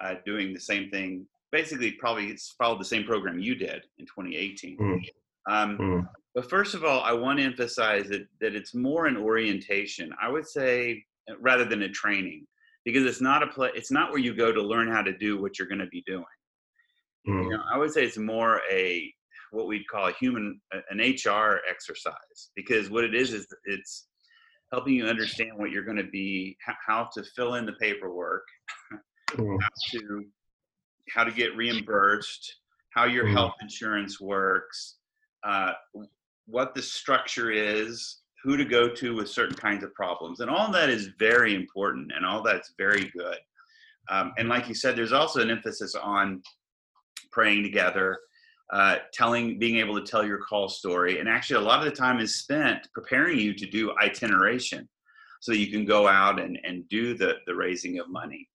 uh, 0.00 0.14
doing 0.24 0.54
the 0.54 0.60
same 0.60 0.90
thing. 0.90 1.26
Basically, 1.50 1.90
probably 1.90 2.36
followed 2.56 2.80
the 2.80 2.84
same 2.84 3.02
program 3.02 3.40
you 3.40 3.56
did 3.56 3.84
in 3.98 4.06
2018. 4.06 4.78
Mm. 4.78 5.04
Um, 5.48 5.78
mm. 5.78 6.08
But 6.34 6.48
first 6.48 6.74
of 6.74 6.84
all, 6.84 7.00
I 7.00 7.12
want 7.12 7.40
to 7.40 7.44
emphasize 7.44 8.08
that, 8.08 8.28
that 8.40 8.54
it's 8.54 8.72
more 8.72 9.06
an 9.06 9.16
orientation. 9.16 10.14
I 10.22 10.28
would 10.28 10.46
say 10.46 11.04
rather 11.40 11.64
than 11.64 11.82
a 11.82 11.88
training 11.88 12.46
because 12.84 13.04
it's 13.04 13.20
not 13.20 13.42
a 13.42 13.48
play. 13.48 13.70
It's 13.74 13.90
not 13.90 14.10
where 14.10 14.20
you 14.20 14.34
go 14.34 14.52
to 14.52 14.62
learn 14.62 14.88
how 14.88 15.02
to 15.02 15.16
do 15.16 15.40
what 15.40 15.58
you're 15.58 15.68
going 15.68 15.80
to 15.80 15.86
be 15.86 16.02
doing. 16.06 16.24
Mm. 17.28 17.44
You 17.44 17.50
know, 17.50 17.62
I 17.70 17.78
would 17.78 17.92
say 17.92 18.04
it's 18.04 18.16
more 18.16 18.60
a 18.70 19.12
what 19.52 19.66
we'd 19.66 19.86
call 19.88 20.08
a 20.08 20.12
human 20.12 20.60
an 20.90 20.98
HR 20.98 21.60
exercise 21.68 22.50
because 22.54 22.90
what 22.90 23.04
it 23.04 23.14
is 23.14 23.32
is 23.32 23.46
it's 23.64 24.06
helping 24.72 24.94
you 24.94 25.06
understand 25.06 25.52
what 25.56 25.70
you're 25.70 25.84
going 25.84 25.96
to 25.96 26.04
be, 26.04 26.56
how 26.86 27.08
to 27.12 27.22
fill 27.22 27.54
in 27.54 27.66
the 27.66 27.72
paperwork, 27.72 28.46
mm. 29.30 29.58
how 29.60 29.68
to 29.90 30.24
how 31.12 31.24
to 31.24 31.32
get 31.32 31.56
reimbursed, 31.56 32.56
how 32.90 33.04
your 33.04 33.26
mm. 33.26 33.32
health 33.32 33.54
insurance 33.60 34.20
works, 34.20 34.96
uh, 35.44 35.72
what 36.46 36.74
the 36.74 36.82
structure 36.82 37.50
is, 37.50 38.20
who 38.44 38.56
to 38.56 38.64
go 38.64 38.88
to 38.88 39.14
with 39.14 39.28
certain 39.28 39.56
kinds 39.56 39.82
of 39.82 39.92
problems, 39.94 40.40
and 40.40 40.50
all 40.50 40.70
that 40.70 40.88
is 40.88 41.10
very 41.18 41.54
important, 41.54 42.12
and 42.14 42.24
all 42.24 42.42
that's 42.42 42.72
very 42.78 43.10
good. 43.16 43.38
Um, 44.08 44.32
and 44.38 44.48
like 44.48 44.68
you 44.68 44.74
said, 44.74 44.96
there's 44.96 45.12
also 45.12 45.40
an 45.40 45.50
emphasis 45.50 45.94
on 45.94 46.42
praying 47.30 47.62
together, 47.62 48.18
uh, 48.72 48.96
telling, 49.12 49.58
being 49.58 49.76
able 49.76 49.98
to 50.00 50.08
tell 50.08 50.24
your 50.24 50.38
call 50.38 50.68
story, 50.68 51.18
and 51.18 51.28
actually 51.28 51.56
a 51.56 51.66
lot 51.66 51.78
of 51.78 51.84
the 51.84 51.96
time 51.96 52.20
is 52.20 52.36
spent 52.36 52.88
preparing 52.94 53.38
you 53.38 53.54
to 53.54 53.66
do 53.66 53.92
itineration, 54.02 54.88
so 55.40 55.52
you 55.52 55.68
can 55.68 55.84
go 55.84 56.06
out 56.06 56.40
and 56.40 56.58
and 56.64 56.88
do 56.88 57.14
the 57.14 57.34
the 57.46 57.54
raising 57.54 57.98
of 57.98 58.08
money. 58.08 58.48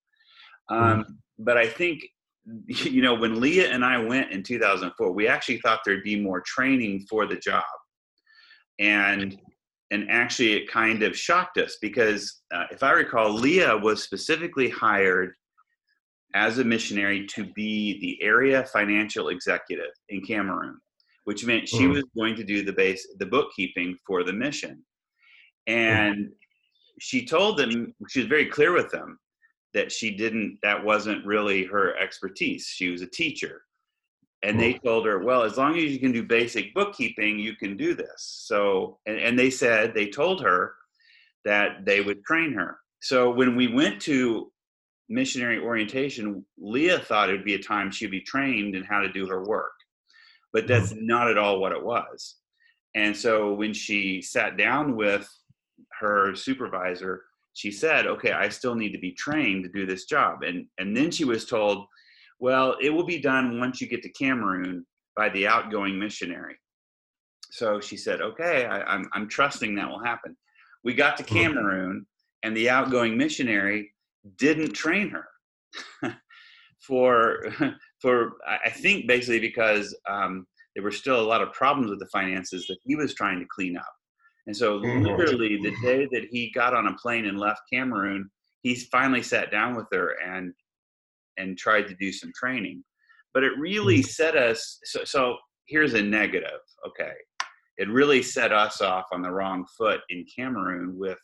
Um, 0.69 0.79
mm. 0.79 1.05
But 1.39 1.57
I 1.57 1.67
think 1.67 2.01
you 2.67 3.01
know, 3.01 3.13
when 3.13 3.39
Leah 3.39 3.71
and 3.71 3.83
I 3.83 3.97
went 3.97 4.31
in 4.31 4.43
2004, 4.43 5.11
we 5.11 5.27
actually 5.27 5.59
thought 5.59 5.79
there'd 5.85 6.03
be 6.03 6.19
more 6.19 6.41
training 6.41 7.05
for 7.09 7.25
the 7.25 7.35
job. 7.35 7.63
And 8.79 9.39
and 9.91 10.09
actually 10.09 10.53
it 10.53 10.69
kind 10.69 11.03
of 11.03 11.15
shocked 11.15 11.57
us 11.57 11.77
because 11.79 12.41
uh, 12.53 12.65
if 12.71 12.81
I 12.81 12.91
recall, 12.91 13.31
Leah 13.31 13.77
was 13.77 14.03
specifically 14.03 14.67
hired 14.67 15.33
as 16.35 16.59
a 16.59 16.63
missionary 16.63 17.25
to 17.27 17.45
be 17.53 17.99
the 18.01 18.21
area 18.21 18.63
financial 18.65 19.29
executive 19.29 19.91
in 20.09 20.21
Cameroon, 20.21 20.77
which 21.23 21.45
meant 21.45 21.67
she 21.67 21.85
mm. 21.85 21.93
was 21.93 22.03
going 22.15 22.35
to 22.35 22.43
do 22.43 22.63
the 22.63 22.73
base 22.73 23.07
the 23.17 23.25
bookkeeping 23.25 23.97
for 24.05 24.23
the 24.23 24.33
mission. 24.33 24.83
And 25.65 26.17
mm. 26.17 26.29
she 26.99 27.25
told 27.25 27.57
them 27.57 27.93
she 28.09 28.19
was 28.19 28.27
very 28.27 28.45
clear 28.45 28.73
with 28.73 28.91
them 28.91 29.17
that 29.73 29.91
she 29.91 30.11
didn't 30.11 30.57
that 30.63 30.83
wasn't 30.83 31.25
really 31.25 31.65
her 31.65 31.95
expertise 31.97 32.65
she 32.65 32.89
was 32.89 33.01
a 33.01 33.07
teacher 33.07 33.61
and 34.41 34.59
they 34.59 34.73
told 34.73 35.05
her 35.05 35.19
well 35.19 35.43
as 35.43 35.57
long 35.57 35.77
as 35.77 35.83
you 35.83 35.99
can 35.99 36.13
do 36.13 36.23
basic 36.23 36.73
bookkeeping 36.73 37.37
you 37.37 37.55
can 37.55 37.75
do 37.75 37.93
this 37.93 38.43
so 38.47 38.97
and, 39.05 39.19
and 39.19 39.37
they 39.37 39.49
said 39.49 39.93
they 39.93 40.07
told 40.07 40.41
her 40.41 40.73
that 41.43 41.83
they 41.85 41.99
would 41.99 42.23
train 42.23 42.53
her 42.53 42.77
so 43.01 43.29
when 43.29 43.55
we 43.55 43.67
went 43.67 44.01
to 44.01 44.49
missionary 45.09 45.59
orientation 45.59 46.43
leah 46.57 46.99
thought 46.99 47.29
it 47.29 47.33
would 47.33 47.45
be 47.45 47.55
a 47.55 47.61
time 47.61 47.91
she'd 47.91 48.11
be 48.11 48.21
trained 48.21 48.75
in 48.75 48.83
how 48.83 48.99
to 48.99 49.11
do 49.11 49.27
her 49.27 49.43
work 49.43 49.73
but 50.51 50.67
that's 50.67 50.93
not 50.95 51.29
at 51.29 51.37
all 51.37 51.59
what 51.59 51.71
it 51.71 51.83
was 51.83 52.37
and 52.95 53.15
so 53.15 53.53
when 53.53 53.73
she 53.73 54.21
sat 54.21 54.57
down 54.57 54.95
with 54.95 55.29
her 55.99 56.33
supervisor 56.35 57.23
she 57.55 57.71
said, 57.71 58.05
okay, 58.05 58.33
I 58.33 58.49
still 58.49 58.75
need 58.75 58.91
to 58.91 58.99
be 58.99 59.13
trained 59.13 59.63
to 59.63 59.69
do 59.69 59.85
this 59.85 60.05
job. 60.05 60.43
And, 60.43 60.67
and 60.77 60.95
then 60.95 61.09
she 61.09 61.23
was 61.23 61.45
told, 61.45 61.87
well, 62.37 62.75
it 62.81 62.89
will 62.89 63.05
be 63.05 63.19
done 63.19 63.59
once 63.59 63.79
you 63.79 63.87
get 63.87 64.03
to 64.03 64.09
Cameroon 64.09 64.85
by 65.15 65.29
the 65.29 65.47
outgoing 65.47 65.97
missionary. 65.97 66.57
So 67.51 67.79
she 67.79 67.95
said, 67.95 68.19
okay, 68.21 68.65
I, 68.65 68.81
I'm, 68.81 69.09
I'm 69.13 69.29
trusting 69.29 69.73
that 69.75 69.89
will 69.89 70.03
happen. 70.03 70.35
We 70.83 70.93
got 70.93 71.15
to 71.17 71.23
hmm. 71.23 71.33
Cameroon 71.33 72.05
and 72.43 72.55
the 72.55 72.69
outgoing 72.69 73.17
missionary 73.17 73.93
didn't 74.37 74.73
train 74.73 75.09
her 75.09 75.27
for, 76.79 77.39
for, 78.01 78.33
I 78.47 78.69
think 78.69 79.07
basically 79.07 79.39
because 79.39 79.95
um, 80.09 80.45
there 80.75 80.83
were 80.83 80.91
still 80.91 81.19
a 81.19 81.25
lot 81.25 81.41
of 81.41 81.53
problems 81.53 81.89
with 81.89 81.99
the 81.99 82.07
finances 82.07 82.67
that 82.67 82.77
he 82.83 82.95
was 82.95 83.13
trying 83.13 83.39
to 83.39 83.45
clean 83.53 83.77
up. 83.77 83.93
And 84.47 84.55
so, 84.55 84.79
mm-hmm. 84.79 85.05
literally, 85.05 85.57
the 85.57 85.75
day 85.81 86.07
that 86.11 86.27
he 86.29 86.51
got 86.51 86.75
on 86.75 86.87
a 86.87 86.93
plane 86.97 87.25
and 87.25 87.39
left 87.39 87.61
Cameroon, 87.71 88.29
he 88.61 88.75
finally 88.75 89.23
sat 89.23 89.51
down 89.51 89.75
with 89.75 89.87
her 89.91 90.15
and 90.23 90.53
and 91.37 91.57
tried 91.57 91.87
to 91.87 91.95
do 91.95 92.11
some 92.11 92.31
training. 92.35 92.83
But 93.33 93.43
it 93.43 93.57
really 93.57 93.99
mm-hmm. 93.99 94.09
set 94.09 94.37
us. 94.37 94.79
So, 94.83 95.03
so 95.03 95.37
here's 95.65 95.95
a 95.95 96.01
negative. 96.01 96.61
Okay, 96.87 97.13
it 97.77 97.89
really 97.89 98.21
set 98.21 98.53
us 98.53 98.81
off 98.81 99.05
on 99.11 99.21
the 99.21 99.31
wrong 99.31 99.65
foot 99.77 100.01
in 100.09 100.25
Cameroon 100.33 100.97
with 100.97 101.19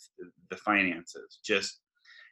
the 0.49 0.57
finances. 0.57 1.39
Just, 1.45 1.79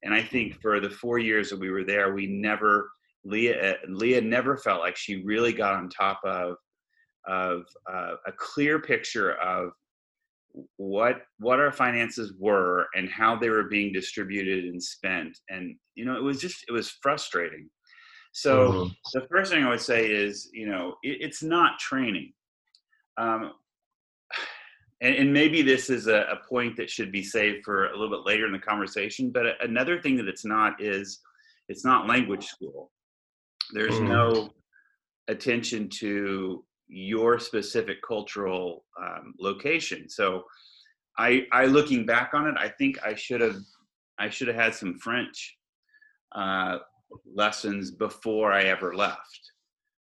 and 0.03 0.13
I 0.13 0.21
think 0.21 0.61
for 0.61 0.79
the 0.79 0.89
four 0.89 1.19
years 1.19 1.49
that 1.49 1.59
we 1.59 1.69
were 1.69 1.83
there, 1.83 2.13
we 2.13 2.27
never 2.27 2.89
Leah 3.25 3.75
Leah 3.87 4.21
never 4.21 4.57
felt 4.57 4.81
like 4.81 4.95
she 4.95 5.23
really 5.23 5.53
got 5.53 5.73
on 5.75 5.89
top 5.89 6.21
of 6.23 6.55
of 7.27 7.63
uh, 7.91 8.13
a 8.25 8.31
clear 8.37 8.79
picture 8.79 9.33
of 9.33 9.71
what 10.77 11.21
what 11.37 11.59
our 11.59 11.71
finances 11.71 12.33
were 12.39 12.87
and 12.95 13.09
how 13.09 13.35
they 13.35 13.49
were 13.49 13.65
being 13.65 13.91
distributed 13.91 14.65
and 14.65 14.81
spent. 14.81 15.37
And 15.49 15.75
you 15.95 16.05
know 16.05 16.15
it 16.15 16.23
was 16.23 16.39
just 16.39 16.65
it 16.67 16.71
was 16.71 16.97
frustrating. 17.01 17.69
So 18.31 18.71
mm-hmm. 18.71 19.19
the 19.19 19.27
first 19.27 19.51
thing 19.51 19.63
i 19.63 19.69
would 19.69 19.81
say 19.81 20.05
is 20.05 20.49
you 20.53 20.69
know 20.69 20.95
it, 21.03 21.17
it's 21.21 21.43
not 21.43 21.79
training. 21.79 22.31
Um, 23.17 23.51
and, 25.01 25.15
and, 25.15 25.33
maybe 25.33 25.61
this 25.61 25.89
is 25.89 26.07
a, 26.07 26.25
a, 26.31 26.47
point 26.47 26.75
that 26.75 26.89
should 26.89 27.11
be 27.11 27.23
saved 27.23 27.63
for 27.63 27.87
a 27.87 27.91
little 27.97 28.09
bit 28.09 28.25
later 28.25 28.45
in 28.45 28.51
the 28.51 28.59
conversation 28.59 29.31
but 29.31 29.45
another 29.61 30.01
thing 30.01 30.15
that 30.17 30.27
it's 30.27 30.45
not 30.45 30.81
is 30.81 31.19
it's 31.67 31.85
not 31.85 32.07
language 32.07 32.45
school 32.45 32.91
there's 33.73 33.95
mm-hmm. 33.95 34.07
no 34.07 34.49
attention 35.27 35.87
to 35.87 36.63
your 36.87 37.39
specific 37.39 38.01
cultural 38.01 38.83
um, 39.01 39.33
location. 39.39 40.09
So, 40.09 40.43
I, 41.17 41.45
I 41.51 41.65
looking 41.65 42.05
back 42.05 42.31
on 42.33 42.47
it, 42.47 42.55
I 42.57 42.69
think 42.69 42.97
I 43.05 43.13
should 43.13 43.41
have 43.41 43.57
I 44.17 44.29
should 44.29 44.47
have 44.47 44.57
had 44.57 44.75
some 44.75 44.97
French 44.97 45.57
uh, 46.33 46.79
lessons 47.33 47.91
before 47.91 48.51
I 48.51 48.63
ever 48.63 48.95
left. 48.95 49.51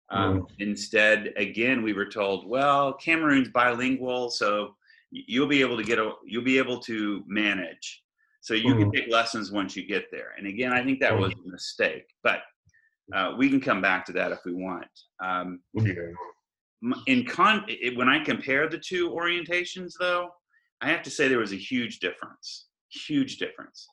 Um, 0.10 0.42
mm. 0.42 0.48
Instead, 0.60 1.34
again, 1.38 1.82
we 1.82 1.94
were 1.94 2.06
told, 2.06 2.48
well, 2.48 2.94
Cameroon's 2.94 3.50
bilingual, 3.50 4.30
so 4.30 4.76
you'll 5.14 5.48
be 5.48 5.62
able 5.62 5.78
to 5.78 5.84
get 5.84 6.00
a 6.00 6.12
you'll 6.26 6.44
be 6.44 6.58
able 6.58 6.80
to 6.80 7.24
manage. 7.28 8.02
So 8.42 8.54
you 8.54 8.76
can 8.76 8.92
take 8.92 9.10
lessons 9.10 9.54
once 9.54 9.74
you 9.74 9.88
get 9.88 10.12
there. 10.12 10.34
And 10.38 10.48
again, 10.48 10.74
I 10.74 10.84
think 10.84 11.00
that 11.00 11.18
was 11.18 11.32
a 11.32 11.50
mistake, 11.50 12.04
but 12.24 12.42
uh, 13.16 13.36
we 13.38 13.50
can 13.50 13.62
come 13.62 13.82
back 13.82 14.06
to 14.08 14.12
that 14.14 14.34
if 14.34 14.40
we 14.44 14.54
want. 14.54 14.86
Um, 15.24 15.62
in 17.08 17.26
con 17.26 17.64
it, 17.70 17.96
when 17.96 18.10
I 18.10 18.22
compare 18.22 18.68
the 18.68 18.78
two 18.78 19.10
orientations, 19.12 19.94
though, 19.98 20.32
I 20.82 20.90
have 20.90 21.04
to 21.04 21.10
say 21.10 21.30
there 21.30 21.38
was 21.38 21.54
a 21.54 21.58
huge 21.58 22.00
difference, 22.00 22.66
huge 22.90 23.38
difference, 23.38 23.88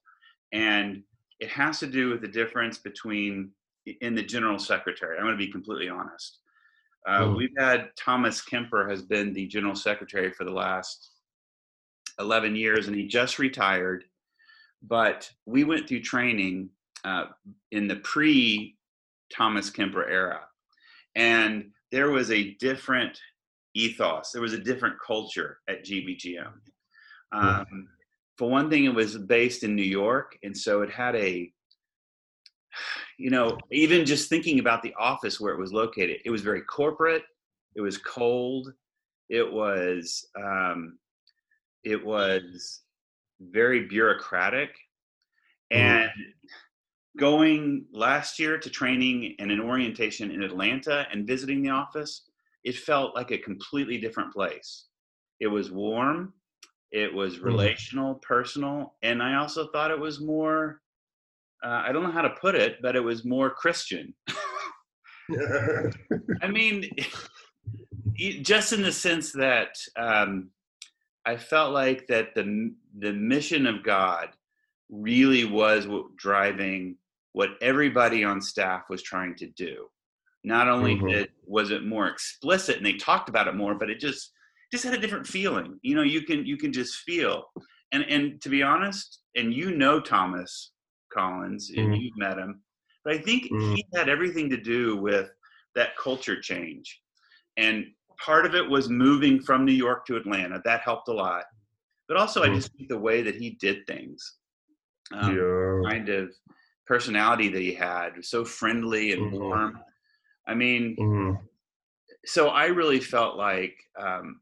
and 0.53 1.05
it 1.39 1.49
has 1.51 1.79
to 1.81 1.87
do 1.87 2.11
with 2.11 2.21
the 2.21 2.29
difference 2.29 2.79
between 2.79 3.53
in 4.01 4.17
the 4.17 4.23
general 4.23 4.59
secretary. 4.59 5.17
I'm 5.17 5.25
going 5.25 5.39
to 5.39 5.47
be 5.47 5.53
completely 5.53 5.89
honest. 5.89 6.39
Uh, 7.07 7.21
mm. 7.23 7.37
We've 7.37 7.57
had 7.59 7.91
Thomas 7.97 8.43
Kemper 8.43 8.89
has 8.89 9.03
been 9.03 9.33
the 9.33 9.47
general 9.47 9.75
secretary 9.75 10.31
for 10.31 10.45
the 10.45 10.53
last 10.53 11.11
11 12.19 12.55
years, 12.55 12.87
and 12.87 12.97
he 12.97 13.07
just 13.07 13.39
retired. 13.39 14.05
But 14.83 15.31
we 15.47 15.65
went 15.65 15.89
through 15.89 16.01
training 16.01 16.71
uh, 17.05 17.27
in 17.73 17.89
the 17.89 17.97
pre 17.97 18.77
Thomas 19.33 19.71
Kemper 19.71 20.09
era, 20.09 20.41
and 21.15 21.71
there 21.93 22.11
was 22.11 22.31
a 22.31 22.55
different 22.55 23.19
ethos. 23.75 24.33
There 24.33 24.43
was 24.43 24.53
a 24.53 24.59
different 24.59 24.97
culture 25.05 25.59
at 25.69 25.85
GBGM. 25.85 26.53
Um, 27.33 27.89
for 28.37 28.49
one 28.49 28.71
thing, 28.71 28.85
it 28.85 28.95
was 28.95 29.17
based 29.17 29.65
in 29.65 29.77
New 29.77 29.83
York, 29.83 30.39
and 30.43 30.57
so 30.57 30.83
it 30.83 30.91
had 30.91 31.15
a, 31.15 31.53
you 33.19 33.31
know, 33.31 33.59
even 33.71 34.05
just 34.05 34.29
thinking 34.29 34.59
about 34.59 34.83
the 34.83 34.95
office 34.99 35.41
where 35.41 35.53
it 35.53 35.61
was 35.61 35.73
located, 35.73 36.21
it 36.25 36.31
was 36.31 36.43
very 36.43 36.63
corporate. 36.63 37.25
It 37.75 37.81
was 37.81 37.99
cold. 37.99 38.73
It 39.29 39.51
was, 39.53 40.27
um, 40.37 40.99
it 41.85 42.05
was 42.05 42.83
very 43.41 43.87
bureaucratic, 43.87 44.77
and 45.71 46.11
going 47.17 47.87
last 47.93 48.39
year 48.39 48.59
to 48.59 48.71
training 48.71 49.35
and 49.39 49.51
an 49.51 49.61
orientation 49.61 50.31
in 50.31 50.43
Atlanta 50.43 51.07
and 51.13 51.27
visiting 51.27 51.63
the 51.63 51.71
office, 51.71 52.29
it 52.65 52.77
felt 52.77 53.15
like 53.15 53.31
a 53.31 53.39
completely 53.39 53.99
different 53.99 54.33
place. 54.33 54.87
It 55.41 55.47
was 55.47 55.71
warm, 55.71 56.35
it 56.91 57.13
was 57.13 57.39
Mm. 57.39 57.45
relational, 57.45 58.15
personal, 58.17 58.97
and 59.03 59.23
I 59.23 59.37
also 59.37 59.69
thought 59.69 59.91
it 59.91 59.99
was 59.99 60.21
more 60.21 60.83
uh, 61.65 61.83
I 61.87 61.93
don't 61.93 62.03
know 62.03 62.11
how 62.13 62.23
to 62.23 62.31
put 62.41 62.55
it, 62.55 62.77
but 62.83 62.97
it 62.97 63.01
was 63.01 63.25
more 63.25 63.51
Christian. 63.51 64.15
I 66.43 66.49
mean, 66.49 66.91
just 68.43 68.73
in 68.73 68.83
the 68.83 68.93
sense 68.93 69.33
that 69.33 69.77
um, 69.97 70.51
I 71.25 71.37
felt 71.37 71.73
like 71.73 72.07
that 72.09 72.35
the 72.35 72.75
the 72.99 73.13
mission 73.13 73.67
of 73.67 73.83
God 73.85 74.31
really 74.91 75.45
was 75.45 75.87
what 75.87 76.17
driving 76.17 76.97
what 77.33 77.51
everybody 77.63 78.25
on 78.25 78.41
staff 78.41 78.85
was 78.91 79.03
trying 79.03 79.37
to 79.37 79.47
do. 79.51 79.87
Not 80.43 80.67
only 80.69 80.97
Mhm. 80.97 81.09
did, 81.09 81.29
was 81.45 81.71
it 81.71 81.85
more 81.85 82.09
explicit 82.09 82.77
and 82.77 82.85
they 82.85 82.95
talked 82.95 83.29
about 83.29 83.47
it 83.47 83.55
more, 83.55 83.75
but 83.77 83.91
it 83.91 84.01
just 84.01 84.33
just 84.73 84.85
had 84.85 84.95
a 84.95 84.99
different 84.99 85.27
feeling. 85.27 85.79
You 85.83 85.95
know, 85.95 86.03
you 86.03 86.23
can 86.23 86.45
you 86.45 86.57
can 86.57 86.73
just 86.73 86.97
feel. 86.97 87.45
And 87.93 88.03
and 88.05 88.41
to 88.43 88.49
be 88.49 88.63
honest, 88.63 89.21
and 89.37 89.55
you 89.55 89.77
know 89.77 90.01
Thomas 90.01 90.73
Collins, 91.11 91.71
and 91.71 91.95
Mhm. 91.95 92.03
you've 92.03 92.17
met 92.17 92.39
him, 92.39 92.63
but 93.05 93.15
I 93.15 93.19
think 93.19 93.45
Mhm. 93.45 93.77
he 93.77 93.85
had 93.95 94.09
everything 94.09 94.49
to 94.51 94.57
do 94.57 94.97
with 94.97 95.31
that 95.75 95.97
culture 95.97 96.41
change. 96.41 97.01
And 97.57 97.87
part 98.19 98.47
of 98.47 98.55
it 98.55 98.69
was 98.69 98.89
moving 98.89 99.41
from 99.41 99.65
New 99.65 99.73
York 99.73 100.07
to 100.07 100.17
Atlanta. 100.17 100.61
That 100.65 100.81
helped 100.83 101.09
a 101.09 101.13
lot. 101.13 101.45
But 102.09 102.17
also, 102.17 102.43
I 102.43 102.49
Mhm. 102.49 102.55
just 102.57 102.73
think 102.75 102.89
the 102.89 102.99
way 102.99 103.23
that 103.23 103.37
he 103.37 103.51
did 103.51 103.87
things, 103.87 104.39
um, 105.13 105.37
yeah. 105.37 105.91
kind 105.91 106.09
of 106.09 106.35
personality 106.87 107.49
that 107.49 107.61
he 107.61 107.73
had, 107.73 108.17
was 108.17 108.29
so 108.29 108.45
friendly 108.45 109.13
and 109.13 109.31
warm. 109.31 109.79
I 110.47 110.55
mean, 110.55 110.97
so 112.27 112.49
I 112.49 112.67
really 112.67 113.01
felt 113.01 113.37
like 113.37 113.77
um, 113.99 114.41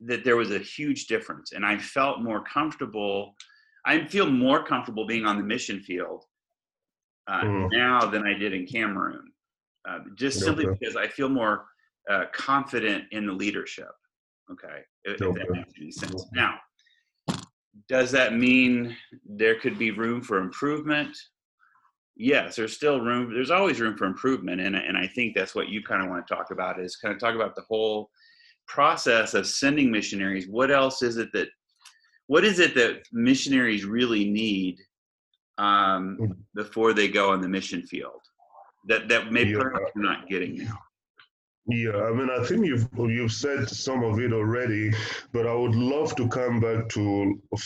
that 0.00 0.24
there 0.24 0.36
was 0.36 0.50
a 0.52 0.58
huge 0.58 1.06
difference, 1.06 1.52
and 1.52 1.66
I 1.66 1.78
felt 1.78 2.20
more 2.20 2.42
comfortable. 2.44 3.34
I 3.84 4.04
feel 4.06 4.30
more 4.30 4.64
comfortable 4.64 5.06
being 5.06 5.24
on 5.26 5.36
the 5.36 5.42
mission 5.44 5.80
field 5.80 6.24
uh, 7.28 7.42
Mm. 7.42 7.70
now 7.72 8.06
than 8.06 8.26
I 8.26 8.34
did 8.34 8.52
in 8.52 8.66
Cameroon, 8.66 9.32
uh, 9.88 10.00
just 10.14 10.40
simply 10.40 10.66
Okay. 10.66 10.76
because 10.78 10.96
I 10.96 11.08
feel 11.08 11.28
more 11.28 11.66
uh, 12.10 12.26
confident 12.32 13.04
in 13.12 13.26
the 13.26 13.32
leadership. 13.32 13.90
Okay, 14.50 14.82
if, 15.04 15.22
if 15.22 15.34
that 15.34 15.50
makes 15.50 15.72
any 15.80 15.92
sense. 15.92 16.14
Okay. 16.14 16.30
Now, 16.34 16.58
does 17.88 18.10
that 18.10 18.34
mean 18.34 18.96
there 19.24 19.58
could 19.60 19.78
be 19.78 19.90
room 19.92 20.20
for 20.20 20.38
improvement? 20.38 21.16
Yes, 22.16 22.56
there's 22.56 22.74
still 22.74 23.00
room. 23.00 23.32
There's 23.32 23.50
always 23.52 23.80
room 23.80 23.96
for 23.96 24.04
improvement, 24.06 24.60
and 24.60 24.76
and 24.76 24.96
I 24.98 25.06
think 25.06 25.34
that's 25.34 25.54
what 25.54 25.68
you 25.68 25.82
kind 25.82 26.02
of 26.02 26.08
want 26.10 26.26
to 26.26 26.34
talk 26.34 26.50
about 26.50 26.80
is 26.80 26.96
kind 26.96 27.14
of 27.14 27.20
talk 27.20 27.34
about 27.34 27.54
the 27.54 27.62
whole 27.62 28.10
process 28.66 29.34
of 29.34 29.46
sending 29.46 29.90
missionaries. 29.90 30.48
What 30.48 30.70
else 30.70 31.02
is 31.02 31.16
it 31.16 31.32
that 31.32 31.48
what 32.32 32.44
is 32.50 32.58
it 32.60 32.74
that 32.74 32.94
missionaries 33.12 33.84
really 33.84 34.24
need 34.44 34.76
um, 35.58 36.04
Mm. 36.18 36.36
before 36.62 36.90
they 36.94 37.08
go 37.18 37.24
on 37.32 37.38
the 37.42 37.52
mission 37.58 37.82
field 37.90 38.22
that 38.90 39.02
that 39.10 39.22
maybe 39.36 39.50
Yeah. 39.50 39.64
perhaps 39.64 39.90
you're 39.94 40.10
not 40.12 40.20
getting 40.32 40.54
now? 40.64 40.78
Yeah, 41.82 41.98
I 42.08 42.10
mean, 42.18 42.30
I 42.38 42.40
think 42.46 42.60
you've 42.70 42.86
you've 43.16 43.36
said 43.44 43.60
some 43.86 44.00
of 44.10 44.14
it 44.24 44.32
already, 44.40 44.84
but 45.34 45.44
I 45.52 45.54
would 45.62 45.76
love 45.94 46.10
to 46.20 46.24
come 46.38 46.56
back 46.66 46.80
to 46.96 47.04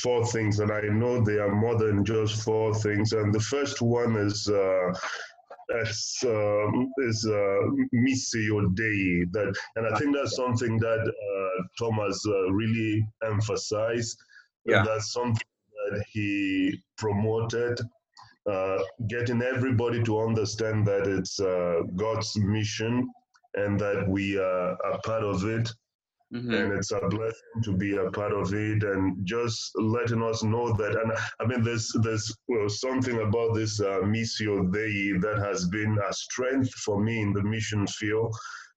four 0.02 0.20
things, 0.34 0.54
and 0.60 0.70
I 0.78 0.82
know 1.00 1.12
they 1.14 1.38
are 1.44 1.54
more 1.64 1.76
than 1.84 2.04
just 2.14 2.32
four 2.48 2.68
things. 2.84 3.06
And 3.18 3.28
the 3.38 3.44
first 3.54 3.76
one 4.00 4.12
is 4.26 4.36
uh, 4.64 4.86
is, 5.82 6.00
um, 6.38 6.74
is 7.08 7.18
uh, 7.42 7.62
Missio 8.04 8.56
Dei, 8.80 9.06
that, 9.34 9.48
and 9.76 9.84
I 9.90 9.92
think 9.98 10.10
that's 10.14 10.36
something 10.42 10.74
that 10.86 11.02
uh, 11.28 11.56
Thomas 11.80 12.18
uh, 12.36 12.50
really 12.62 12.92
emphasized. 13.32 14.18
Yeah. 14.66 14.82
that's 14.84 15.12
something 15.12 15.48
that 15.90 16.04
he 16.12 16.80
promoted. 16.98 17.78
Uh, 18.50 18.78
getting 19.08 19.42
everybody 19.42 20.02
to 20.04 20.20
understand 20.20 20.86
that 20.86 21.06
it's 21.08 21.40
uh, 21.40 21.80
God's 21.96 22.36
mission 22.38 23.08
and 23.54 23.78
that 23.80 24.08
we 24.08 24.38
are 24.38 24.72
a 24.92 24.98
part 24.98 25.24
of 25.24 25.44
it 25.44 25.68
Mhm. 26.34 26.54
and 26.54 26.72
it's 26.72 26.90
a 26.90 27.00
blessing 27.08 27.62
to 27.62 27.72
be 27.76 27.96
a 27.96 28.10
part 28.10 28.32
of 28.32 28.52
it 28.52 28.82
and 28.82 29.24
just 29.24 29.70
letting 29.76 30.22
us 30.24 30.42
know 30.42 30.72
that 30.72 30.94
and 31.00 31.12
i 31.40 31.46
mean 31.46 31.62
there's 31.62 31.88
there's 32.02 32.34
well, 32.48 32.68
something 32.68 33.20
about 33.22 33.54
this 33.54 33.80
uh, 33.80 34.00
missio 34.14 34.54
dei 34.72 35.12
that 35.24 35.38
has 35.38 35.68
been 35.68 35.96
a 36.08 36.12
strength 36.12 36.72
for 36.84 37.00
me 37.02 37.22
in 37.22 37.32
the 37.32 37.42
mission 37.44 37.86
field 37.86 38.34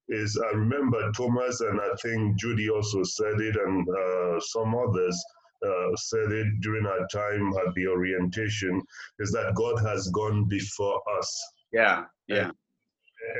is 0.10 0.38
i 0.48 0.52
remember 0.56 1.12
thomas 1.14 1.60
and 1.62 1.82
i 1.82 1.92
think 2.04 2.38
judy 2.38 2.70
also 2.70 3.02
said 3.04 3.38
it 3.42 3.56
and 3.66 3.88
uh, 3.90 4.40
some 4.54 4.76
others 4.76 5.18
uh, 5.66 5.96
said 5.96 6.32
it 6.32 6.48
during 6.62 6.86
our 6.86 7.08
time 7.12 7.54
at 7.66 7.74
the 7.76 7.88
orientation 7.88 8.82
is 9.20 9.32
that 9.32 9.54
god 9.56 9.78
has 9.80 10.08
gone 10.10 10.46
before 10.46 11.02
us 11.18 11.54
Yeah, 11.72 12.06
yeah, 12.28 12.52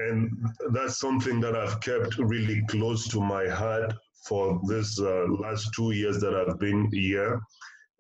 and 0.06 0.32
that's 0.72 1.00
something 1.00 1.40
that 1.42 1.56
I've 1.56 1.80
kept 1.82 2.18
really 2.18 2.64
close 2.70 3.08
to 3.10 3.22
my 3.22 3.48
heart 3.48 3.94
for 4.26 4.60
this 4.68 5.00
uh, 5.00 5.26
last 5.40 5.70
two 5.76 5.92
years 5.92 6.20
that 6.22 6.36
I've 6.36 6.60
been 6.60 6.90
here. 6.92 7.40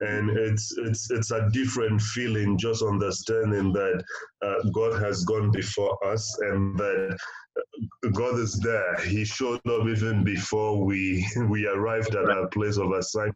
And 0.01 0.29
it's 0.29 0.73
it's 0.77 1.11
it's 1.11 1.31
a 1.31 1.49
different 1.51 2.01
feeling 2.01 2.57
just 2.57 2.81
understanding 2.83 3.73
that 3.73 4.01
uh, 4.41 4.69
God 4.73 5.01
has 5.01 5.25
gone 5.25 5.51
before 5.51 5.97
us 6.05 6.37
and 6.41 6.77
that 6.77 7.17
uh, 7.57 8.09
God 8.11 8.39
is 8.39 8.57
there. 8.59 8.95
He 9.01 9.25
showed 9.25 9.59
up 9.67 9.87
even 9.87 10.23
before 10.23 10.85
we 10.85 11.27
we 11.49 11.67
arrived 11.67 12.15
at 12.15 12.29
our 12.29 12.47
place 12.47 12.77
of 12.77 12.91
assignment. 12.91 13.35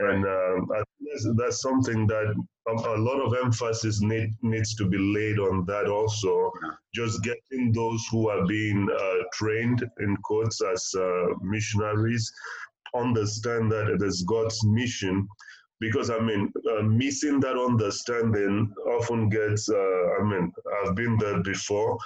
And 0.00 0.26
I 0.26 0.82
that's, 1.10 1.28
that's 1.36 1.62
something 1.62 2.06
that 2.06 2.34
a, 2.68 2.72
a 2.72 2.98
lot 2.98 3.20
of 3.20 3.34
emphasis 3.44 4.00
need, 4.00 4.30
needs 4.42 4.74
to 4.76 4.88
be 4.88 4.98
laid 4.98 5.38
on 5.38 5.64
that 5.66 5.86
also 5.86 6.50
just 6.94 7.22
getting 7.22 7.72
those 7.72 8.04
who 8.10 8.28
are 8.28 8.46
being 8.46 8.88
uh, 8.90 9.22
trained 9.32 9.84
in 10.00 10.16
quotes 10.24 10.60
as 10.62 10.90
uh, 10.96 11.26
missionaries 11.42 12.30
understand 12.96 13.70
that 13.72 13.88
it 13.88 14.02
is 14.02 14.24
God's 14.26 14.64
mission. 14.64 15.26
Because 15.80 16.10
I 16.10 16.18
mean, 16.18 16.52
uh, 16.70 16.82
missing 16.82 17.40
that 17.40 17.56
understanding 17.56 18.70
often 18.86 19.30
gets. 19.30 19.68
Uh, 19.68 20.20
I 20.20 20.24
mean, 20.24 20.52
I've 20.82 20.94
been 20.94 21.16
there 21.16 21.42
before. 21.42 21.96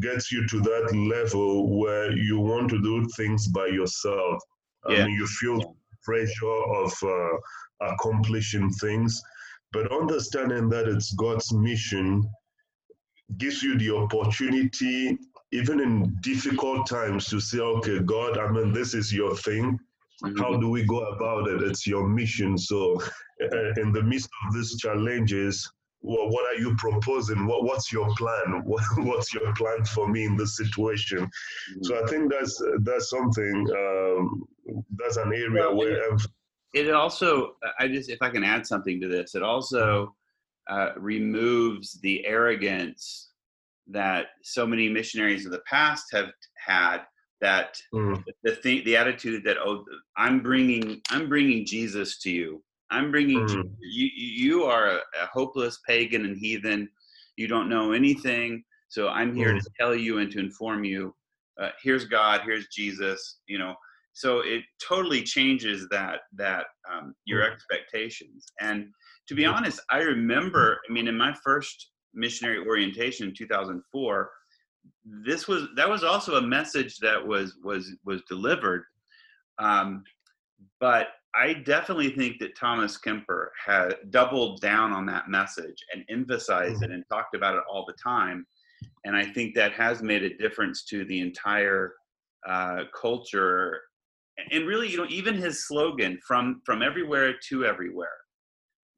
Gets 0.00 0.30
you 0.30 0.46
to 0.48 0.60
that 0.60 0.94
level 0.94 1.78
where 1.78 2.12
you 2.12 2.38
want 2.38 2.70
to 2.70 2.82
do 2.82 3.08
things 3.16 3.48
by 3.48 3.66
yourself. 3.66 4.40
Yeah. 4.88 5.02
I 5.02 5.06
mean, 5.06 5.14
you 5.16 5.26
feel 5.26 5.76
pressure 6.04 6.58
of 6.82 6.92
uh, 7.02 7.36
accomplishing 7.92 8.70
things, 8.70 9.20
but 9.72 9.90
understanding 9.92 10.68
that 10.70 10.88
it's 10.88 11.12
God's 11.14 11.52
mission 11.52 12.24
gives 13.38 13.62
you 13.62 13.76
the 13.78 13.94
opportunity, 13.94 15.18
even 15.52 15.80
in 15.80 16.16
difficult 16.20 16.86
times, 16.86 17.26
to 17.26 17.40
say, 17.40 17.58
okay, 17.58 17.98
God, 18.00 18.38
I 18.38 18.50
mean, 18.50 18.72
this 18.72 18.94
is 18.94 19.12
your 19.12 19.34
thing. 19.36 19.78
Mhm. 20.22 20.38
How 20.38 20.56
do 20.56 20.68
we 20.68 20.84
go 20.84 21.00
about 21.14 21.48
it? 21.48 21.62
It's 21.62 21.86
your 21.86 22.06
mission. 22.08 22.56
So, 22.56 23.00
uh, 23.42 23.72
in 23.82 23.92
the 23.92 24.02
midst 24.02 24.30
of 24.46 24.54
these 24.54 24.76
challenges, 24.78 25.68
well, 26.02 26.28
what 26.28 26.44
are 26.46 26.60
you 26.60 26.76
proposing? 26.76 27.46
What, 27.46 27.64
what's 27.64 27.92
your 27.92 28.08
plan? 28.14 28.62
What, 28.70 28.84
what's 28.98 29.34
your 29.34 29.52
plan 29.54 29.84
for 29.86 30.06
me 30.08 30.24
in 30.24 30.36
this 30.36 30.56
situation? 30.56 31.18
Mm-hmm. 31.18 31.82
So, 31.82 32.02
I 32.02 32.06
think 32.06 32.30
that's 32.30 32.54
that's 32.82 33.10
something. 33.10 33.56
Um, 33.82 34.44
that's 34.98 35.16
an 35.16 35.32
area 35.32 35.50
Well, 35.50 35.76
where 35.76 36.10
emph- 36.10 36.28
it 36.72 36.90
also 36.90 37.56
i 37.78 37.86
just 37.88 38.10
if 38.10 38.20
i 38.22 38.30
can 38.30 38.44
add 38.44 38.66
something 38.66 39.00
to 39.00 39.08
this 39.08 39.34
it 39.34 39.42
also 39.42 40.14
uh, 40.68 40.90
removes 40.96 42.00
the 42.00 42.24
arrogance 42.26 43.30
that 43.86 44.28
so 44.42 44.66
many 44.66 44.88
missionaries 44.88 45.44
of 45.44 45.52
the 45.52 45.60
past 45.70 46.06
have 46.12 46.30
had 46.56 47.02
that 47.40 47.76
Mm, 47.92 48.24
the 48.42 48.56
thing 48.56 48.82
the 48.84 48.96
attitude 48.96 49.44
that 49.44 49.58
oh 49.58 49.84
i'm 50.16 50.40
bringing 50.40 51.00
i'm 51.10 51.28
bringing 51.28 51.66
jesus 51.66 52.18
to 52.18 52.30
you. 52.30 52.62
I'm 52.90 53.10
bringing 53.10 53.40
Mm. 53.40 53.70
You 53.80 54.08
you 54.14 54.64
are 54.64 54.86
a, 54.88 54.96
a 54.96 55.26
hopeless 55.32 55.80
pagan 55.86 56.24
and 56.24 56.36
heathen. 56.36 56.88
You 57.36 57.48
don't 57.48 57.68
know 57.68 57.92
anything. 57.92 58.64
So 58.88 59.08
i'm 59.08 59.34
here 59.34 59.52
Mm. 59.54 59.60
to 59.60 59.70
tell 59.78 59.94
you 59.94 60.18
and 60.18 60.30
to 60.32 60.38
inform 60.38 60.84
you 60.84 61.14
uh, 61.60 61.70
here's 61.82 62.04
god 62.06 62.40
here's 62.44 62.68
jesus 62.68 63.40
you 63.46 63.58
know 63.58 63.74
so 64.14 64.40
it 64.40 64.62
totally 64.88 65.22
changes 65.22 65.86
that 65.90 66.20
that 66.32 66.66
um, 66.90 67.14
your 67.26 67.42
Mm. 67.42 67.52
expectations. 67.52 68.46
And 68.60 68.92
to 69.28 69.34
be 69.34 69.44
honest 69.46 69.80
i 69.90 69.98
remember 69.98 70.80
i 70.88 70.92
mean 70.92 71.08
in 71.08 71.16
my 71.16 71.34
first 71.44 71.90
missionary 72.14 72.58
orientation 72.66 73.28
in 73.28 73.34
2004 73.34 74.30
this 75.04 75.48
was 75.48 75.66
that 75.76 75.88
was 75.88 76.04
also 76.04 76.36
a 76.36 76.42
message 76.42 76.98
that 76.98 77.24
was 77.26 77.56
was 77.62 77.92
was 78.04 78.22
delivered. 78.28 78.84
Um, 79.58 80.04
but 80.80 81.08
i 81.34 81.52
definitely 81.52 82.10
think 82.10 82.38
that 82.38 82.56
thomas 82.56 82.96
kemper 82.98 83.52
had 83.64 83.96
doubled 84.10 84.60
down 84.60 84.92
on 84.92 85.04
that 85.06 85.28
message 85.28 85.78
and 85.92 86.04
emphasized 86.08 86.82
it 86.82 86.90
and 86.90 87.04
talked 87.10 87.34
about 87.34 87.56
it 87.56 87.64
all 87.70 87.84
the 87.86 87.94
time. 88.02 88.46
And 89.04 89.16
i 89.16 89.24
think 89.24 89.54
that 89.54 89.72
has 89.72 90.02
made 90.02 90.22
a 90.22 90.36
difference 90.36 90.84
to 90.90 91.04
the 91.06 91.20
entire 91.20 91.94
uh, 92.48 92.84
culture 93.00 93.80
and 94.50 94.66
really 94.66 94.88
you 94.88 94.96
know 94.96 95.06
even 95.08 95.34
his 95.34 95.66
slogan 95.66 96.18
from 96.26 96.60
from 96.64 96.82
everywhere 96.82 97.34
to 97.48 97.64
everywhere. 97.64 98.08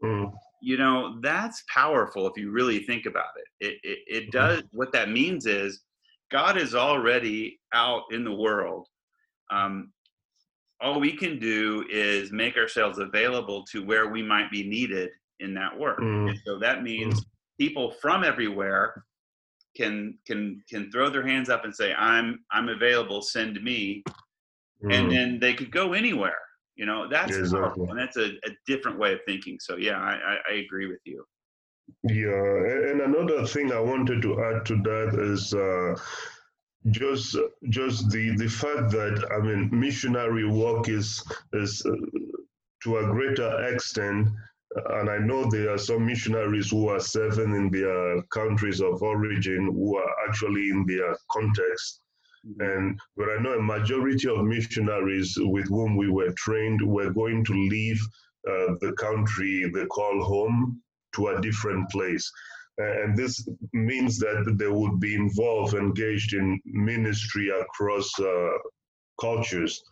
Mm, 0.03 0.33
you 0.63 0.77
know 0.77 1.19
that's 1.23 1.63
powerful 1.73 2.27
if 2.27 2.37
you 2.37 2.51
really 2.51 2.81
think 2.81 3.07
about 3.07 3.31
it. 3.37 3.67
It 3.67 3.79
it, 3.83 3.99
it 4.07 4.33
does 4.33 4.63
what 4.73 4.93
that 4.93 5.11
means 5.11 5.47
is 5.47 5.83
god 6.31 6.57
is 6.57 6.75
already 6.75 7.59
out 7.75 8.03
in 8.11 8.25
the 8.25 8.35
world. 8.35 8.87
Um, 9.51 9.93
all 10.81 11.01
we 11.01 11.13
can 11.13 11.39
do 11.39 11.87
is 11.91 12.33
make 12.33 12.57
ourselves 12.57 12.99
available 12.99 13.65
to 13.73 13.85
where 13.85 14.11
we 14.11 14.23
might 14.23 14.51
be 14.51 14.69
needed 14.69 15.11
in 15.41 15.55
that 15.55 15.79
work. 15.79 16.01
Mm. 16.01 16.31
and 16.31 16.39
so 16.47 16.59
that 16.59 16.83
means 16.83 17.25
people 17.59 17.95
from 18.03 18.25
everywhere 18.25 19.05
can 19.77 20.19
can 20.27 20.63
can 20.69 20.91
throw 20.91 21.11
their 21.11 21.27
hands 21.27 21.51
up 21.51 21.65
and 21.65 21.75
say 21.75 21.95
i'm 21.95 22.41
i'm 22.51 22.69
available. 22.69 23.23
Send 23.23 23.63
me 23.63 24.03
and 24.83 25.09
mm. 25.09 25.11
then 25.11 25.39
they 25.41 25.55
could 25.55 25.71
go 25.71 25.93
anywhere 25.93 26.39
you 26.77 26.87
know 26.87 27.09
that's 27.09 27.37
Exactly. 27.37 27.61
powerful, 27.61 27.91
and 27.91 27.99
that's 27.99 28.17
a, 28.17 28.33
a 28.45 28.51
different 28.67 28.99
way 28.99 29.13
of 29.15 29.21
thinking 29.27 29.59
so 29.61 29.77
yeah 29.77 29.99
I, 29.99 30.15
I, 30.15 30.37
I 30.51 30.55
agree 30.57 30.87
with 30.87 31.01
you 31.05 31.25
Yeah, 32.05 32.91
and 32.91 33.01
another 33.01 33.47
thing 33.47 33.73
I 33.73 33.81
wanted 33.81 34.23
to 34.23 34.43
add 34.45 34.67
to 34.67 34.77
that 34.83 35.19
is 35.33 35.55
uh, 35.55 35.95
just 36.91 37.37
just 37.71 38.11
the 38.11 38.37
the 38.37 38.49
fact 38.49 38.91
that 38.93 39.27
I 39.33 39.39
mean 39.45 39.69
missionary 39.73 40.47
work 40.49 40.89
is 40.89 41.23
is 41.53 41.85
uh, 41.87 41.97
to 42.85 42.99
a 42.99 43.07
greater 43.07 43.69
extent, 43.73 44.29
and 44.91 45.11
I 45.11 45.19
know 45.19 45.49
there 45.51 45.71
are 45.75 45.79
some 45.79 46.07
missionaries 46.07 46.71
who 46.71 46.89
are 46.89 47.01
serving 47.01 47.55
in 47.55 47.71
their 47.71 48.23
countries 48.25 48.81
of 48.81 49.03
origin 49.03 49.67
who 49.67 49.97
are 49.97 50.13
actually 50.29 50.71
in 50.71 50.87
their 50.87 51.17
context. 51.31 52.03
And 52.59 52.99
but 53.17 53.29
I 53.29 53.43
know 53.43 53.55
a 53.55 53.63
majority 53.63 54.29
of 54.29 54.45
missionaries 54.45 55.37
with 55.39 55.69
whom 55.69 55.97
we 55.97 56.09
were 56.09 56.33
trained 56.37 56.81
were 56.83 57.13
going 57.13 57.45
to 57.45 57.53
leave 57.53 58.01
uh, 58.49 58.75
the 58.81 58.93
country 58.99 59.69
they 59.75 59.87
call 59.87 60.23
home 60.23 60.81
to 61.15 61.29
a 61.29 61.41
different 61.41 61.91
place. 61.91 62.31
And 62.79 63.17
this 63.17 63.49
means 63.73 64.19
that 64.19 64.55
they 64.59 64.69
would 64.69 65.01
be 65.01 65.15
involved, 65.15 65.75
engaged 65.75 66.35
in 66.35 66.61
ministry 66.67 67.49
across 67.49 68.09
uh, 68.21 68.51
cultures. 69.21 69.83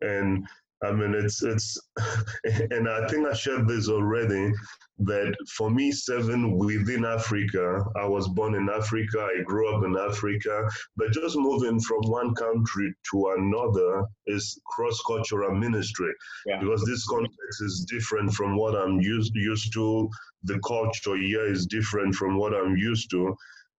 And 0.00 0.46
I 0.84 0.92
mean, 0.92 1.14
it's, 1.14 1.42
it's, 1.42 1.78
and 2.70 2.88
I 2.88 3.06
think 3.08 3.26
I 3.26 3.34
shared 3.34 3.66
this 3.68 3.88
already 3.88 4.52
that 4.98 5.34
for 5.56 5.70
me, 5.70 5.90
serving 5.90 6.56
within 6.58 7.04
Africa, 7.04 7.84
I 7.96 8.06
was 8.06 8.28
born 8.28 8.54
in 8.54 8.68
Africa, 8.68 9.26
I 9.36 9.42
grew 9.42 9.74
up 9.74 9.84
in 9.84 9.96
Africa, 9.96 10.68
but 10.96 11.10
just 11.12 11.36
moving 11.36 11.80
from 11.80 12.00
one 12.02 12.34
country 12.34 12.94
to 13.10 13.34
another 13.36 14.04
is 14.26 14.60
cross 14.66 15.00
cultural 15.06 15.54
ministry 15.54 16.12
Yeah. 16.46 16.60
because 16.60 16.84
this 16.84 17.04
context 17.06 17.62
is 17.62 17.86
different 17.90 18.32
from 18.34 18.56
what 18.56 18.76
I'm 18.76 19.00
used 19.00 19.34
used 19.34 19.72
to. 19.74 20.08
The 20.44 20.60
culture 20.60 21.16
here 21.16 21.46
is 21.46 21.66
different 21.66 22.14
from 22.14 22.36
what 22.36 22.54
I'm 22.54 22.76
used 22.76 23.10
to, 23.10 23.34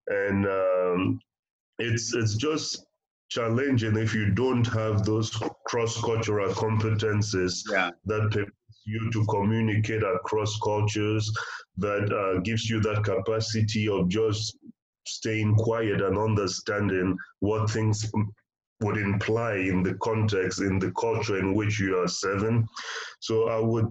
and 0.08 0.46
um, 0.46 1.20
it's 1.80 2.14
it's 2.14 2.36
just 2.36 2.86
challenging 3.30 3.98
if 3.98 4.14
you 4.14 4.32
don't 4.32 4.68
have 4.68 5.06
those 5.06 5.32
cross 5.66 6.00
cultural 6.02 6.54
competences 6.54 7.64
yeah 7.72 7.90
that 8.06 8.32
permits 8.32 8.52
you 8.86 9.12
to 9.12 9.26
communicate 9.26 10.04
across 10.04 10.58
cultures, 10.60 11.32
that 11.78 12.12
uh, 12.14 12.40
gives 12.42 12.70
you 12.70 12.80
that 12.82 13.04
capacity 13.04 13.90
of 13.90 14.08
just 14.08 14.58
staying 15.08 15.56
quiet 15.56 16.02
and 16.02 16.18
understanding 16.18 17.18
what 17.40 17.70
things 17.70 18.12
would 18.82 18.98
imply 18.98 19.56
in 19.56 19.84
the 19.84 19.96
context, 19.96 20.62
in 20.62 20.80
the 20.80 20.92
culture 20.92 21.38
in 21.40 21.54
which 21.54 21.80
you 21.80 21.98
are 21.98 22.08
serving. 22.08 22.68
So 23.20 23.50
I 23.50 23.60
would 23.60 23.88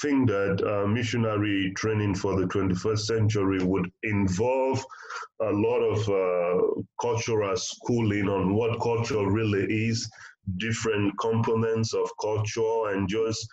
think 0.00 0.28
that 0.28 0.62
uh, 0.66 0.86
missionary 0.86 1.72
training 1.76 2.14
for 2.14 2.38
the 2.38 2.46
21st 2.46 3.00
century 3.00 3.62
would 3.62 3.90
involve 4.02 4.82
a 5.42 5.50
lot 5.50 5.80
of 5.80 6.08
uh, 6.08 6.82
cultural 7.00 7.56
schooling 7.56 8.28
on 8.28 8.54
what 8.54 8.80
culture 8.80 9.28
really 9.30 9.64
is, 9.88 10.08
different 10.56 11.18
components 11.18 11.94
of 11.94 12.10
culture, 12.20 12.88
and 12.94 13.08
just 13.08 13.46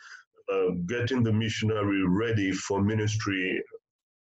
uh, 0.52 0.69
getting 0.88 1.23
the 1.23 1.34
missionary 1.34 2.04
ready 2.08 2.52
for 2.52 2.82
ministry 2.82 3.62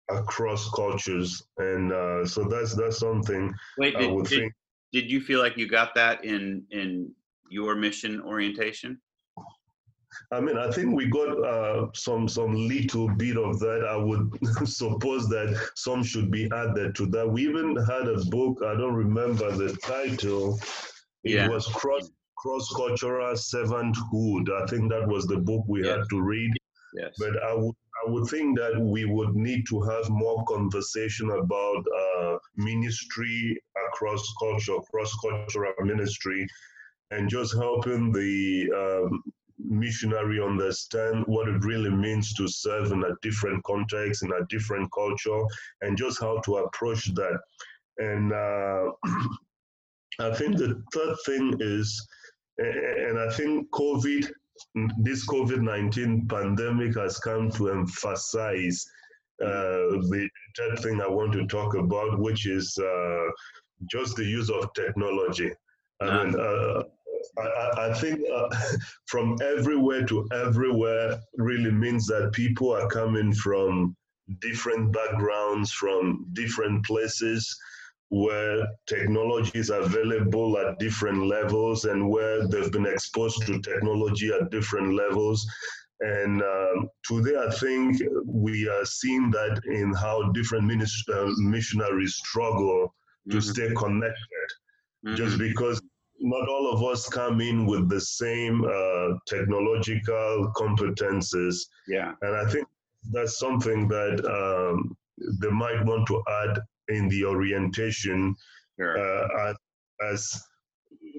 across 0.09 0.69
cultures. 0.71 1.41
And 1.57 1.91
uh, 1.91 2.25
so 2.25 2.43
that's 2.45 2.75
that's 2.75 2.99
something 2.99 3.53
wait 3.77 3.95
I 3.95 4.07
would 4.07 4.27
did, 4.27 4.39
think. 4.39 4.53
did 4.93 5.11
you 5.11 5.21
feel 5.21 5.39
like 5.39 5.57
you 5.57 5.67
got 5.67 5.95
that 5.95 6.23
in 6.23 6.65
in 6.71 7.13
your 7.49 7.75
mission 7.75 8.21
orientation 8.21 8.99
I 10.31 10.39
mean, 10.39 10.57
I 10.57 10.71
think 10.71 10.95
we 10.95 11.07
got 11.07 11.29
uh, 11.45 11.87
some 11.93 12.27
some 12.27 12.53
little 12.53 13.07
bit 13.15 13.37
of 13.37 13.59
that. 13.59 13.85
I 13.89 13.95
would 13.97 14.29
suppose 14.67 15.27
that 15.29 15.69
some 15.75 16.03
should 16.03 16.31
be 16.31 16.49
added 16.53 16.95
to 16.95 17.05
that. 17.07 17.29
We 17.29 17.47
even 17.47 17.75
had 17.75 18.07
a 18.07 18.23
book. 18.25 18.59
I 18.65 18.73
don't 18.75 18.95
remember 18.95 19.51
the 19.51 19.75
title. 19.77 20.59
It 21.23 21.35
Yeah. 21.35 21.49
was 21.49 21.67
cross 21.67 22.09
cross 22.37 22.67
cultural 22.75 23.33
servanthood. 23.35 24.49
I 24.61 24.65
think 24.67 24.91
that 24.91 25.07
was 25.07 25.25
the 25.27 25.37
book 25.37 25.65
we 25.67 25.81
Yeah. 25.81 25.87
had 25.87 26.03
to 26.09 26.21
read. 26.21 26.51
yes 26.93 27.15
But 27.17 27.41
I 27.43 27.53
would 27.55 27.75
I 28.05 28.09
would 28.11 28.27
think 28.29 28.57
that 28.59 28.79
we 28.79 29.05
would 29.05 29.35
need 29.35 29.65
to 29.69 29.81
have 29.81 30.09
more 30.09 30.43
conversation 30.45 31.29
about 31.31 31.83
uh, 32.01 32.37
ministry 32.57 33.59
across 33.87 34.23
culture, 34.39 34.77
cross 34.91 35.13
cultural 35.21 35.73
ministry, 35.73 36.47
and 37.11 37.29
just 37.29 37.55
helping 37.55 38.11
the 38.11 38.69
um, 38.81 39.21
missionary 39.57 40.39
understand 40.41 41.23
what 41.27 41.47
it 41.47 41.63
really 41.65 41.89
means 41.89 42.33
to 42.35 42.47
serve 42.47 42.91
in 42.91 43.03
a 43.03 43.15
different 43.21 43.63
context, 43.63 44.23
in 44.23 44.31
a 44.31 44.45
different 44.49 44.89
culture, 44.93 45.41
and 45.81 45.97
just 45.97 46.19
how 46.21 46.39
to 46.41 46.57
approach 46.57 47.05
that. 47.15 47.39
And 47.97 48.31
uh, 48.33 48.91
I 50.19 50.33
think 50.35 50.57
the 50.57 50.81
third 50.93 51.15
thing 51.25 51.57
is, 51.59 52.07
and 52.59 53.19
I 53.19 53.29
think 53.31 53.69
COVID 53.71 54.27
this 55.03 55.25
COVID 55.27 55.61
19 55.61 56.27
pandemic 56.27 56.95
has 56.95 57.19
come 57.19 57.51
to 57.51 57.69
emphasize 57.69 58.85
uh, 59.41 60.01
the 60.09 60.27
third 60.57 60.79
thing 60.79 60.99
I 61.01 61.07
want 61.07 61.33
to 61.33 61.45
talk 61.47 61.75
about, 61.75 62.19
which 62.19 62.47
is 62.47 62.77
uh, 62.77 63.25
just 63.91 64.15
the 64.15 64.25
use 64.25 64.49
of 64.49 64.73
technology. 64.73 65.51
I 66.01 66.23
mean, 66.25 66.39
uh, 66.39 66.83
I, 67.39 67.41
I- 67.47 67.89
I 67.89 67.93
think 67.93 68.21
uh, 68.33 68.49
from 69.07 69.37
everywhere 69.43 70.05
to 70.05 70.27
everywhere 70.33 71.19
really 71.37 71.71
means 71.71 72.07
that 72.07 72.31
people 72.33 72.73
are 72.73 72.87
coming 72.87 73.33
from 73.33 73.95
different 74.41 74.91
backgrounds, 74.91 75.71
from 75.71 76.25
different 76.33 76.85
places 76.85 77.55
where 78.09 78.65
technology 78.87 79.51
is 79.59 79.69
available 79.69 80.57
at 80.57 80.79
different 80.79 81.25
levels 81.25 81.85
and 81.85 82.09
where 82.09 82.47
they've 82.47 82.71
been 82.71 82.85
exposed 82.85 83.45
to 83.45 83.59
technology 83.61 84.31
at 84.31 84.49
different 84.51 84.93
levels. 84.93 85.45
And 85.99 86.41
um, 86.41 86.89
today, 87.03 87.35
I 87.37 87.49
think 87.51 88.01
we 88.25 88.67
are 88.69 88.85
seeing 88.85 89.31
that 89.31 89.61
in 89.65 89.93
how 89.93 90.31
different 90.31 90.65
minis- 90.71 91.09
uh, 91.13 91.31
missionaries 91.37 92.15
struggle 92.15 92.95
to 93.31 93.41
Mhm, 93.41 93.51
stay 93.51 93.69
connected, 93.75 94.47
mhm. 95.03 95.15
just 95.15 95.37
because 95.37 95.81
not 96.19 96.47
all 96.49 96.71
of 96.73 96.83
us 96.83 97.07
come 97.09 97.41
in 97.41 97.65
with 97.65 97.89
the 97.89 98.01
same 98.01 98.63
uh, 98.63 99.17
technological 99.27 100.51
competences. 100.55 101.55
yeah 101.87 102.13
And 102.21 102.35
I 102.35 102.49
think 102.49 102.67
that's 103.11 103.37
something 103.39 103.87
that 103.89 104.23
um, 104.25 104.95
they 105.41 105.49
might 105.49 105.83
want 105.85 106.07
to 106.07 106.21
add 106.43 106.59
in 106.89 107.07
the 107.09 107.25
orientation 107.25 108.35
sure 108.79 108.97
uh, 108.97 109.53
as, 110.01 110.41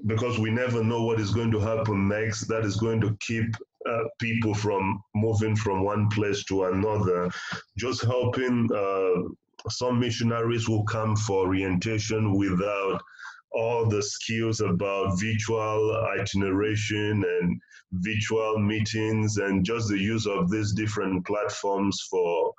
because 0.07 0.39
we 0.39 0.51
never 0.51 0.83
know 0.83 1.03
what 1.03 1.21
is 1.21 1.33
going 1.33 1.51
to 1.51 1.59
happen 1.59 2.09
next. 2.09 2.47
That 2.47 2.65
is 2.65 2.77
going 2.77 3.01
to 3.01 3.17
keep 3.21 3.55
uh, 3.89 4.05
people 4.21 4.55
from 4.55 5.03
moving 5.15 5.57
from 5.57 5.85
one 5.85 6.09
place 6.09 6.45
to 6.45 6.65
another. 6.65 7.31
Just 7.77 8.03
helping 8.03 8.69
uh, 8.75 9.69
some 9.69 9.99
missionaries 9.99 10.67
who 10.67 10.85
come 10.85 11.17
for 11.17 11.47
orientation 11.47 12.37
without 12.37 13.01
all 13.53 13.87
the 13.87 14.03
skills 14.03 14.61
about 14.61 15.19
virtual 15.19 16.07
itineration 16.19 17.25
and 17.25 17.61
virtual 17.93 18.59
meetings 18.59 19.39
and 19.39 19.65
just 19.65 19.89
the 19.89 19.99
use 19.99 20.27
of 20.27 20.51
these 20.51 20.73
different 20.73 21.27
platforms 21.27 22.07
for 22.11 22.53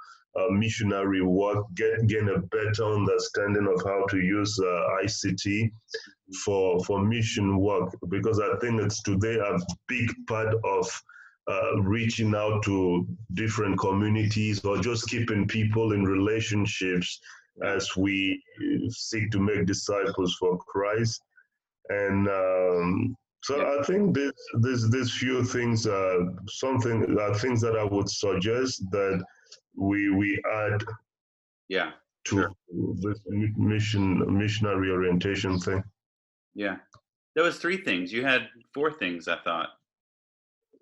missionary 0.51 1.21
work, 1.21 1.65
get, 1.75 2.07
gain 2.07 2.29
a 2.29 2.39
better 2.39 2.85
understanding 2.85 3.67
of 3.67 3.81
how 3.83 4.05
to 4.07 4.17
use 4.17 4.57
uh, 4.59 5.03
ICT 5.03 5.71
for, 6.43 6.83
for 6.85 7.03
mission 7.03 7.59
work, 7.59 7.89
because 8.09 8.39
I 8.39 8.57
think 8.59 8.81
it's 8.81 9.01
today 9.03 9.37
a 9.37 9.57
big 9.87 10.09
part 10.27 10.55
of 10.63 11.01
uh, 11.49 11.81
reaching 11.81 12.35
out 12.35 12.63
to 12.63 13.07
different 13.33 13.79
communities 13.79 14.63
or 14.63 14.77
just 14.77 15.07
keeping 15.07 15.47
people 15.47 15.93
in 15.93 16.03
relationships 16.03 17.19
as 17.63 17.89
we 17.97 18.41
seek 18.89 19.31
to 19.31 19.39
make 19.39 19.65
disciples 19.65 20.35
for 20.39 20.57
Christ. 20.59 21.21
And 21.89 22.27
um, 22.29 23.15
so 23.43 23.79
I 23.79 23.83
think 23.83 24.13
this, 24.13 24.31
this, 24.59 24.89
this 24.89 25.11
few 25.11 25.43
things 25.43 25.87
are 25.87 26.19
something 26.47 27.17
are 27.19 27.33
things 27.35 27.61
that 27.61 27.77
I 27.77 27.83
would 27.83 28.09
suggest 28.09 28.83
that 28.91 29.23
we 29.75 30.09
we 30.09 30.41
add 30.51 30.83
yeah 31.67 31.91
to 32.25 32.35
sure. 32.35 32.51
this 33.01 33.19
mission 33.27 34.37
missionary 34.37 34.91
orientation 34.91 35.59
thing. 35.59 35.83
Yeah, 36.55 36.77
there 37.35 37.43
was 37.43 37.57
three 37.57 37.77
things. 37.77 38.11
You 38.11 38.25
had 38.25 38.49
four 38.73 38.91
things. 38.91 39.27
I 39.27 39.37
thought. 39.43 39.69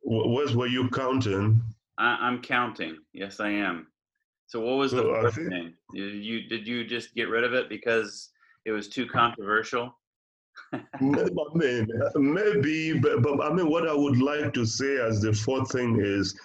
What 0.03 0.55
were 0.55 0.67
you 0.67 0.89
counting? 0.89 1.61
I, 1.97 2.27
am 2.27 2.41
counting. 2.41 2.97
Yes, 3.13 3.39
I 3.39 3.49
am. 3.49 3.87
So 4.45 4.61
what 4.61 4.77
was 4.77 4.91
the 4.91 5.03
fourth 5.03 5.35
think, 5.35 5.49
thing? 5.49 5.73
Did 5.93 6.23
you 6.23 6.47
did 6.47 6.67
you 6.67 6.85
just 6.85 7.13
get 7.13 7.29
rid 7.29 7.43
of 7.43 7.53
it 7.53 7.69
because 7.69 8.29
it 8.65 8.71
was 8.71 8.87
too 8.87 9.05
controversial? 9.05 9.93
I 10.73 10.79
mean, 10.99 11.87
maybe, 12.15 12.97
but, 12.97 13.21
but 13.21 13.41
I 13.41 13.53
mean, 13.53 13.69
what 13.69 13.87
I 13.87 13.93
would 13.93 14.19
like 14.19 14.53
to 14.53 14.65
say 14.65 14.97
as 14.97 15.21
the 15.21 15.31
fourth 15.31 15.71
thing 15.71 15.99
is 16.01 16.37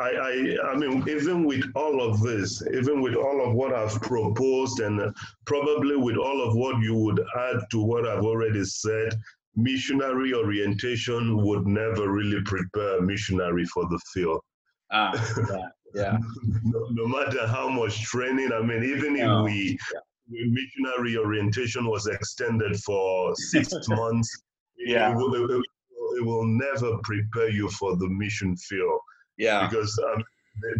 I, 0.00 0.08
I, 0.08 0.56
I 0.70 0.76
mean, 0.76 1.06
even 1.08 1.44
with 1.44 1.64
all 1.74 2.02
of 2.02 2.20
this, 2.20 2.62
even 2.72 3.00
with 3.00 3.14
all 3.14 3.46
of 3.46 3.54
what 3.54 3.74
I've 3.74 4.00
proposed, 4.02 4.80
and 4.80 5.14
probably 5.46 5.96
with 5.96 6.16
all 6.16 6.42
of 6.46 6.54
what 6.54 6.82
you 6.82 6.94
would 6.94 7.20
add 7.38 7.60
to 7.70 7.82
what 7.82 8.06
I've 8.06 8.24
already 8.24 8.64
said, 8.64 9.14
missionary 9.56 10.32
orientation 10.34 11.42
would 11.44 11.66
never 11.66 12.10
really 12.10 12.40
prepare 12.42 12.98
a 12.98 13.02
missionary 13.02 13.64
for 13.66 13.84
the 13.88 14.00
field. 14.12 14.40
Ah, 14.92 15.12
yeah, 15.50 15.68
yeah. 15.94 16.18
no, 16.64 16.88
no, 16.90 17.06
matter 17.06 17.46
how 17.46 17.68
much 17.68 18.02
training, 18.02 18.52
I 18.52 18.60
mean, 18.60 18.82
even 18.82 19.16
if 19.16 19.28
oh, 19.28 19.44
we 19.44 19.78
yeah. 20.28 20.44
missionary 20.48 21.16
orientation 21.16 21.86
was 21.86 22.06
extended 22.06 22.76
for 22.80 23.34
six 23.36 23.72
months, 23.88 24.42
yeah. 24.80 25.12
It 25.12 25.16
will, 25.16 25.34
it, 25.34 25.64
it 26.16 26.24
will 26.24 26.44
never 26.46 26.98
prepare 27.04 27.50
you 27.50 27.68
for 27.70 27.96
the 27.96 28.08
mission 28.08 28.56
field. 28.56 29.00
Yeah. 29.40 29.66
Because 29.66 29.98
um, 30.12 30.22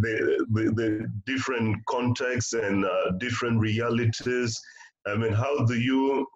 the, 0.00 0.46
the, 0.52 0.62
the, 0.72 1.12
different 1.24 1.76
contexts 1.86 2.52
and 2.52 2.84
uh, 2.84 3.12
different 3.18 3.58
realities. 3.58 4.60
I 5.06 5.16
mean, 5.16 5.32
how 5.32 5.64
do 5.64 5.80
you? 5.80 6.26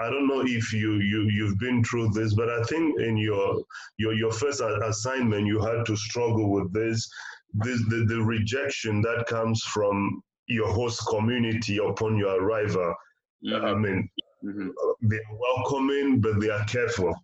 I 0.00 0.08
don't 0.08 0.26
know 0.26 0.42
if 0.42 0.72
you 0.72 0.94
you 1.00 1.28
you've 1.28 1.58
been 1.58 1.84
through 1.84 2.10
this, 2.10 2.34
but 2.34 2.48
I 2.48 2.62
think 2.64 2.98
in 3.00 3.16
your 3.16 3.62
your 3.98 4.14
your 4.14 4.32
first 4.32 4.60
assignment 4.60 5.46
you 5.46 5.60
had 5.60 5.84
to 5.86 5.96
struggle 5.96 6.50
with 6.50 6.72
this, 6.72 7.08
this 7.54 7.78
the, 7.88 8.06
the 8.08 8.22
rejection 8.22 9.02
that 9.02 9.26
comes 9.26 9.62
from 9.62 10.22
your 10.46 10.72
host 10.72 11.06
community 11.08 11.78
upon 11.78 12.16
your 12.16 12.42
arrival. 12.42 12.94
Mm-hmm. 13.44 13.64
I 13.64 13.74
mean, 13.74 14.08
mm-hmm. 14.44 14.68
they're 15.02 15.20
welcoming, 15.38 16.20
but 16.20 16.40
they 16.40 16.50
are 16.50 16.64
careful. 16.64 17.14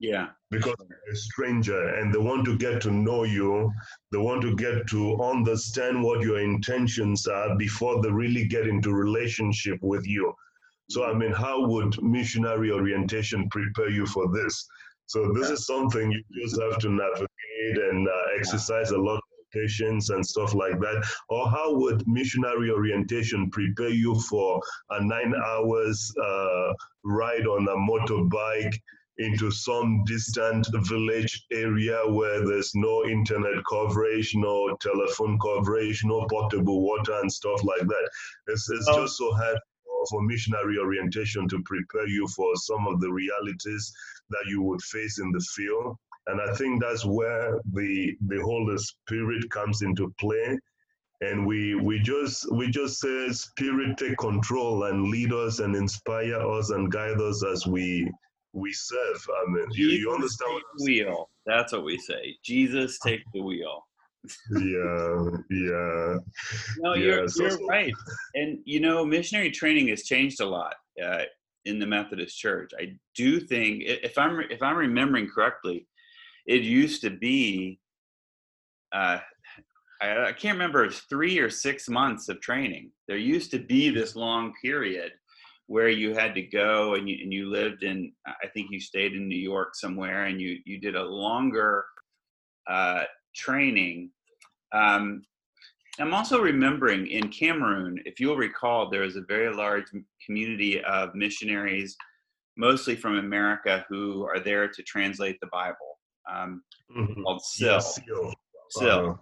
Yeah. 0.00 0.28
Because 0.50 0.76
a 1.10 1.16
stranger 1.16 1.94
and 1.96 2.14
they 2.14 2.18
want 2.18 2.44
to 2.44 2.56
get 2.56 2.80
to 2.82 2.90
know 2.90 3.24
you. 3.24 3.72
They 4.12 4.18
want 4.18 4.42
to 4.42 4.54
get 4.54 4.86
to 4.88 5.20
understand 5.20 6.02
what 6.02 6.22
your 6.22 6.40
intentions 6.40 7.26
are 7.26 7.56
before 7.56 8.00
they 8.00 8.10
really 8.10 8.46
get 8.46 8.66
into 8.66 8.92
relationship 8.92 9.78
with 9.82 10.06
you. 10.06 10.32
So, 10.88 11.04
I 11.04 11.14
mean, 11.14 11.32
how 11.32 11.66
would 11.66 12.02
missionary 12.02 12.70
orientation 12.70 13.48
prepare 13.50 13.90
you 13.90 14.06
for 14.06 14.32
this? 14.32 14.66
So, 15.06 15.32
this 15.32 15.50
is 15.50 15.66
something 15.66 16.10
you 16.10 16.22
just 16.40 16.60
have 16.62 16.78
to 16.78 16.88
navigate 16.88 17.28
and 17.90 18.08
uh, 18.08 18.12
exercise 18.38 18.90
a 18.90 18.98
lot 18.98 19.16
of 19.16 19.22
patience 19.52 20.10
and 20.10 20.24
stuff 20.24 20.54
like 20.54 20.78
that. 20.80 21.04
Or 21.28 21.48
how 21.50 21.74
would 21.74 22.06
missionary 22.06 22.70
orientation 22.70 23.50
prepare 23.50 23.90
you 23.90 24.18
for 24.30 24.60
a 24.90 25.04
nine 25.04 25.34
hours 25.46 26.12
uh, 26.22 26.72
ride 27.04 27.46
on 27.46 27.68
a 27.68 27.76
motorbike 27.76 28.74
into 29.18 29.50
some 29.50 30.04
distant 30.04 30.66
village 30.86 31.44
area 31.52 32.00
where 32.06 32.46
there's 32.46 32.72
no 32.74 33.04
internet 33.04 33.64
coverage, 33.68 34.32
no 34.36 34.76
telephone 34.80 35.38
coverage, 35.40 36.04
no 36.04 36.24
potable 36.30 36.82
water 36.82 37.18
and 37.20 37.32
stuff 37.32 37.62
like 37.64 37.86
that. 37.86 38.10
It's, 38.46 38.70
it's 38.70 38.88
oh. 38.88 39.02
just 39.02 39.16
so 39.16 39.32
hard 39.32 39.58
for 40.10 40.22
missionary 40.22 40.78
orientation 40.78 41.48
to 41.48 41.62
prepare 41.64 42.06
you 42.06 42.28
for 42.28 42.54
some 42.56 42.86
of 42.86 43.00
the 43.00 43.10
realities 43.10 43.92
that 44.30 44.44
you 44.46 44.62
would 44.62 44.82
face 44.82 45.18
in 45.18 45.32
the 45.32 45.44
field. 45.56 45.96
And 46.28 46.40
I 46.40 46.54
think 46.54 46.80
that's 46.80 47.04
where 47.04 47.58
the 47.72 48.16
the 48.26 48.40
Holy 48.42 48.76
Spirit 48.78 49.50
comes 49.50 49.82
into 49.82 50.14
play. 50.20 50.58
And 51.20 51.46
we 51.46 51.74
we 51.74 51.98
just 51.98 52.52
we 52.52 52.70
just 52.70 53.00
say 53.00 53.32
spirit 53.32 53.96
take 53.96 54.18
control 54.18 54.84
and 54.84 55.08
lead 55.08 55.32
us 55.32 55.58
and 55.58 55.74
inspire 55.74 56.40
us 56.40 56.70
and 56.70 56.92
guide 56.92 57.20
us 57.20 57.42
as 57.44 57.66
we 57.66 58.08
we 58.52 58.72
serve. 58.72 59.26
I 59.28 59.50
mean, 59.50 59.66
you, 59.72 59.88
you 59.88 60.12
understand 60.12 60.54
what 60.54 60.62
I'm 60.80 60.84
wheel. 60.84 61.30
That's 61.46 61.72
what 61.72 61.84
we 61.84 61.98
say. 61.98 62.36
Jesus 62.44 62.98
take 62.98 63.20
the 63.32 63.42
wheel. 63.42 63.84
yeah, 64.50 65.30
yeah. 65.50 66.16
No, 66.78 66.94
yeah. 66.94 66.96
you're 66.96 67.28
so, 67.28 67.42
you're 67.42 67.50
so. 67.52 67.66
right. 67.66 67.92
And 68.34 68.58
you 68.64 68.80
know, 68.80 69.04
missionary 69.04 69.50
training 69.50 69.88
has 69.88 70.04
changed 70.04 70.40
a 70.40 70.46
lot 70.46 70.74
uh, 71.02 71.22
in 71.64 71.78
the 71.78 71.86
Methodist 71.86 72.38
Church. 72.38 72.72
I 72.78 72.94
do 73.14 73.40
think, 73.40 73.84
if 73.86 74.18
I'm 74.18 74.40
if 74.50 74.62
I'm 74.62 74.76
remembering 74.76 75.28
correctly, 75.28 75.86
it 76.46 76.62
used 76.62 77.02
to 77.02 77.10
be. 77.10 77.78
Uh, 78.92 79.18
I, 80.00 80.26
I 80.26 80.32
can't 80.32 80.56
remember. 80.56 80.88
Three 80.90 81.38
or 81.38 81.50
six 81.50 81.88
months 81.88 82.28
of 82.28 82.40
training. 82.40 82.90
There 83.06 83.16
used 83.16 83.50
to 83.52 83.58
be 83.58 83.90
this 83.90 84.16
long 84.16 84.52
period 84.62 85.12
where 85.68 85.88
you 85.88 86.14
had 86.14 86.34
to 86.34 86.42
go 86.42 86.94
and 86.94 87.08
you, 87.08 87.18
and 87.22 87.32
you 87.32 87.48
lived 87.48 87.82
in 87.84 88.12
i 88.26 88.46
think 88.52 88.68
you 88.70 88.80
stayed 88.80 89.12
in 89.12 89.28
new 89.28 89.36
york 89.36 89.74
somewhere 89.74 90.24
and 90.24 90.40
you 90.40 90.58
you 90.64 90.78
did 90.78 90.96
a 90.96 91.02
longer 91.02 91.84
uh, 92.68 93.04
training 93.34 94.10
um, 94.72 95.22
i'm 96.00 96.12
also 96.12 96.40
remembering 96.40 97.06
in 97.06 97.28
cameroon 97.28 97.98
if 98.04 98.18
you'll 98.18 98.36
recall 98.36 98.90
there 98.90 99.04
is 99.04 99.16
a 99.16 99.22
very 99.22 99.54
large 99.54 99.86
community 100.24 100.82
of 100.82 101.14
missionaries 101.14 101.96
mostly 102.56 102.96
from 102.96 103.16
america 103.16 103.84
who 103.88 104.24
are 104.24 104.40
there 104.40 104.68
to 104.68 104.82
translate 104.82 105.38
the 105.40 105.48
bible 105.52 105.98
um, 106.30 106.62
mm-hmm. 106.94 107.22
called 107.22 107.42
SIL. 107.42 107.72
Yeah, 107.72 107.78
SIL. 107.78 108.34
SIL. 108.70 109.10
Uh, 109.10 109.14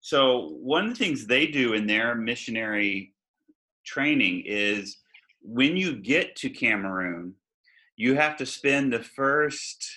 so 0.00 0.48
one 0.60 0.84
of 0.84 0.90
the 0.90 1.04
things 1.04 1.26
they 1.26 1.46
do 1.46 1.74
in 1.74 1.86
their 1.86 2.14
missionary 2.14 3.14
training 3.84 4.42
is 4.46 4.96
when 5.42 5.76
you 5.76 5.96
get 5.96 6.36
to 6.36 6.50
Cameroon, 6.50 7.34
you 7.96 8.14
have 8.14 8.36
to 8.38 8.46
spend 8.46 8.92
the 8.92 9.02
first 9.02 9.90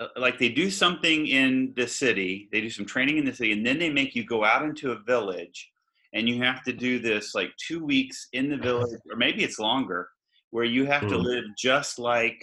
uh, 0.00 0.06
like 0.16 0.38
they 0.38 0.48
do 0.48 0.70
something 0.70 1.26
in 1.26 1.72
the 1.76 1.86
city, 1.86 2.48
they 2.52 2.60
do 2.60 2.70
some 2.70 2.86
training 2.86 3.18
in 3.18 3.24
the 3.24 3.34
city, 3.34 3.52
and 3.52 3.66
then 3.66 3.78
they 3.78 3.90
make 3.90 4.14
you 4.14 4.24
go 4.24 4.44
out 4.44 4.62
into 4.62 4.92
a 4.92 5.00
village 5.00 5.70
and 6.14 6.28
you 6.28 6.42
have 6.42 6.62
to 6.64 6.72
do 6.72 6.98
this 6.98 7.34
like 7.34 7.50
two 7.56 7.84
weeks 7.84 8.28
in 8.32 8.48
the 8.48 8.56
village, 8.56 8.98
or 9.10 9.16
maybe 9.16 9.44
it's 9.44 9.58
longer, 9.58 10.08
where 10.50 10.64
you 10.64 10.86
have 10.86 11.02
mm. 11.02 11.08
to 11.10 11.16
hmm. 11.16 11.24
live 11.24 11.44
just 11.58 11.98
like 11.98 12.42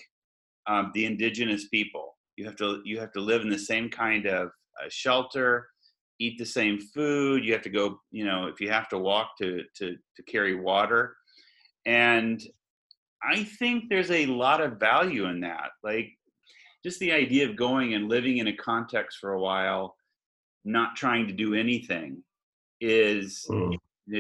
um, 0.68 0.92
the 0.94 1.06
indigenous 1.06 1.68
people. 1.70 2.16
You 2.36 2.46
have 2.46 2.56
to 2.58 2.82
you 2.84 3.00
have 3.00 3.12
to 3.14 3.22
live 3.22 3.42
in 3.42 3.50
the 3.50 3.58
same 3.58 3.90
kind 3.90 4.28
of 4.28 4.48
uh, 4.48 4.90
shelter, 4.90 5.68
eat 6.20 6.38
the 6.38 6.46
same 6.46 6.80
food. 6.80 7.44
You 7.44 7.54
have 7.54 7.64
to 7.64 7.70
go, 7.70 8.00
you 8.12 8.26
know, 8.26 8.48
if 8.48 8.60
you 8.60 8.70
have 8.70 8.90
to 8.90 9.00
walk 9.00 9.32
to 9.40 9.64
to 9.78 9.96
to 10.16 10.24
carry 10.24 10.56
water, 10.56 11.16
and 11.86 12.42
I 13.24 13.44
think 13.44 13.86
there's 13.90 14.12
a 14.12 14.26
lot 14.28 14.62
of 14.62 14.80
value 14.80 15.26
in 15.26 15.40
that. 15.42 15.72
Like 15.84 16.12
just 16.84 17.00
the 17.00 17.12
idea 17.12 17.50
of 17.50 17.56
going 17.56 17.94
and 17.94 18.10
living 18.10 18.38
in 18.38 18.48
a 18.48 18.56
context 18.56 19.18
for 19.20 19.34
a 19.34 19.40
while, 19.40 19.96
not 20.64 20.96
trying 20.96 21.28
to 21.28 21.34
do 21.34 21.56
anything 21.56 22.24
is 22.82 23.46
mm. 23.50 23.78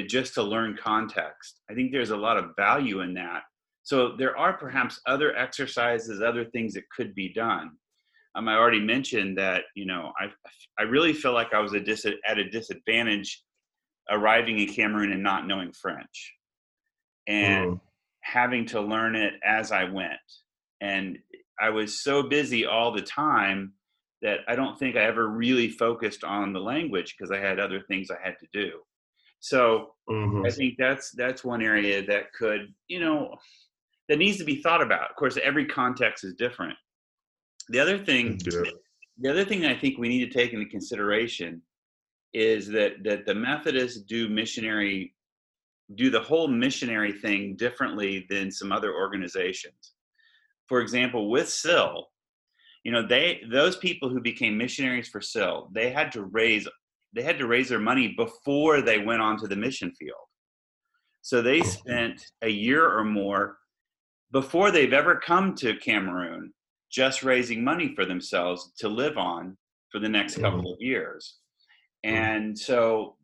just 0.08 0.34
to 0.36 0.44
learn 0.44 0.78
context. 0.82 1.62
I 1.70 1.74
think 1.74 1.92
there's 1.92 2.12
a 2.12 2.18
lot 2.18 2.38
of 2.38 2.56
value 2.58 3.02
in 3.02 3.14
that. 3.16 3.44
So 3.84 4.16
there 4.18 4.36
are 4.36 4.54
perhaps 4.54 5.00
other 5.06 5.36
exercises, 5.36 6.22
other 6.22 6.46
things 6.46 6.74
that 6.74 6.90
could 6.90 7.14
be 7.14 7.32
done. 7.34 7.72
Um, 8.34 8.50
I 8.50 8.56
already 8.56 8.82
mentioned 8.82 9.38
that 9.38 9.64
you 9.76 9.86
know 9.86 10.12
I 10.20 10.26
I 10.78 10.84
really 10.84 11.14
feel 11.14 11.34
like 11.34 11.54
I 11.54 11.60
was 11.60 11.74
a 11.74 11.80
dis- 11.80 12.08
at 12.28 12.38
a 12.38 12.50
disadvantage 12.50 13.44
arriving 14.10 14.60
in 14.60 14.74
Cameroon 14.74 15.14
and 15.14 15.24
not 15.24 15.48
knowing 15.48 15.72
French 15.72 16.34
and 17.28 17.72
mm. 17.74 17.80
having 18.22 18.66
to 18.68 18.82
learn 18.82 19.16
it 19.16 19.34
as 19.44 19.72
I 19.72 19.86
went. 19.86 20.20
and 20.82 21.18
I 21.60 21.70
was 21.70 22.02
so 22.04 22.22
busy 22.24 22.66
all 22.66 22.92
the 22.92 23.02
time 23.02 23.74
that 24.22 24.40
I 24.48 24.56
don't 24.56 24.78
think 24.78 24.96
I 24.98 25.04
ever 25.06 25.28
really 25.30 25.70
focused 25.70 26.24
on 26.26 26.52
the 26.52 26.60
language 26.60 27.16
because 27.18 27.32
I 27.32 27.40
had 27.40 27.60
other 27.60 27.82
things 27.82 28.12
I 28.12 28.18
had 28.22 28.38
to 28.40 28.48
do. 28.52 28.82
So 29.40 29.96
Mhm. 30.10 30.46
I 30.46 30.52
think 30.52 30.78
that's 30.78 31.12
that's 31.12 31.44
one 31.46 31.62
area 31.62 32.06
that 32.08 32.34
could, 32.34 32.74
you 32.88 33.00
know, 33.00 33.38
that 34.10 34.18
needs 34.18 34.38
to 34.40 34.44
be 34.44 34.62
thought 34.62 34.82
about. 34.82 35.10
Of 35.10 35.16
course, 35.16 35.38
every 35.38 35.66
context 35.66 36.24
is 36.26 36.34
different. 36.36 36.78
The 37.70 37.80
other 37.80 37.98
thing, 37.98 38.38
Yeah. 38.46 38.72
the 39.18 39.30
other 39.30 39.46
thing 39.46 39.66
I 39.66 39.76
think 39.78 39.98
we 39.98 40.10
need 40.10 40.30
to 40.30 40.38
take 40.40 40.52
into 40.54 40.66
consideration 40.70 41.62
is 42.34 42.68
that 42.70 43.04
that 43.04 43.26
the 43.26 43.36
Methodists 43.36 44.02
do 44.02 44.28
missionary 44.28 45.16
do 45.94 46.10
the 46.10 46.20
whole 46.20 46.48
missionary 46.48 47.12
thing 47.12 47.56
differently 47.56 48.26
than 48.30 48.52
some 48.52 48.72
other 48.72 48.94
organizations. 48.94 49.94
For 50.68 50.82
example, 50.82 51.30
with 51.30 51.48
SIL, 51.48 52.08
you 52.84 52.92
know, 52.92 53.06
they 53.06 53.42
those 53.52 53.78
people 53.78 54.10
who 54.10 54.20
became 54.20 54.58
missionaries 54.58 55.08
for 55.08 55.22
SIL, 55.22 55.70
they 55.74 55.92
had 55.92 56.12
to 56.14 56.24
raise 56.24 56.68
they 57.14 57.22
had 57.22 57.38
to 57.38 57.48
raise 57.48 57.70
their 57.70 57.80
money 57.80 58.14
before 58.18 58.82
they 58.82 59.00
went 59.00 59.22
onto 59.22 59.48
the 59.48 59.56
mission 59.56 59.92
field. 59.98 60.18
So 61.22 61.42
they 61.42 61.62
oh. 61.62 61.64
spent 61.64 62.22
a 62.42 62.50
year 62.50 62.86
or 62.86 63.04
more 63.04 63.58
before 64.32 64.70
they've 64.70 64.94
ever 64.94 65.16
come 65.16 65.56
to 65.56 65.78
Cameroon 65.78 66.54
just 66.92 67.24
raising 67.24 67.64
money 67.64 67.94
for 67.96 68.06
themselves 68.06 68.72
to 68.80 68.90
live 68.90 69.18
on 69.18 69.58
for 69.92 70.00
the 70.00 70.10
next 70.10 70.34
mm-hmm. 70.34 70.44
couple 70.44 70.74
of 70.74 70.82
years. 70.82 71.38
Mm-hmm. 72.06 72.16
And 72.16 72.60
so 72.60 73.16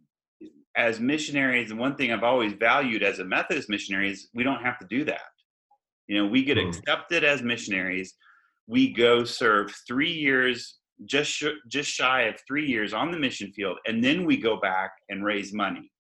as 0.76 1.00
missionaries, 1.00 1.70
the 1.70 1.76
one 1.76 1.96
thing 1.96 2.12
I've 2.12 2.24
always 2.24 2.54
valued 2.54 3.04
as 3.04 3.20
a 3.20 3.26
Methodist 3.26 3.70
missionary 3.70 4.12
is 4.12 4.30
we 4.34 4.44
don't 4.44 4.64
have 4.64 4.80
to 4.80 4.88
do 4.90 5.04
that. 5.06 5.22
You 6.08 6.18
know, 6.18 6.28
we 6.30 6.44
get 6.44 6.58
Mm. 6.58 6.68
accepted 6.68 7.24
as 7.24 7.42
missionaries. 7.42 8.16
We 8.68 8.94
go 8.94 9.24
serve 9.24 9.74
three 9.88 10.12
years, 10.12 10.80
just 11.06 11.32
sh- 11.32 11.60
just 11.68 11.90
shy 11.92 12.24
of 12.24 12.40
three 12.48 12.66
years 12.68 12.94
on 12.94 13.12
the 13.12 13.20
mission 13.20 13.52
field, 13.54 13.78
and 13.86 14.04
then 14.04 14.26
we 14.26 14.38
go 14.38 14.60
back 14.60 14.92
and 15.10 15.26
raise 15.26 15.54
money. 15.54 15.92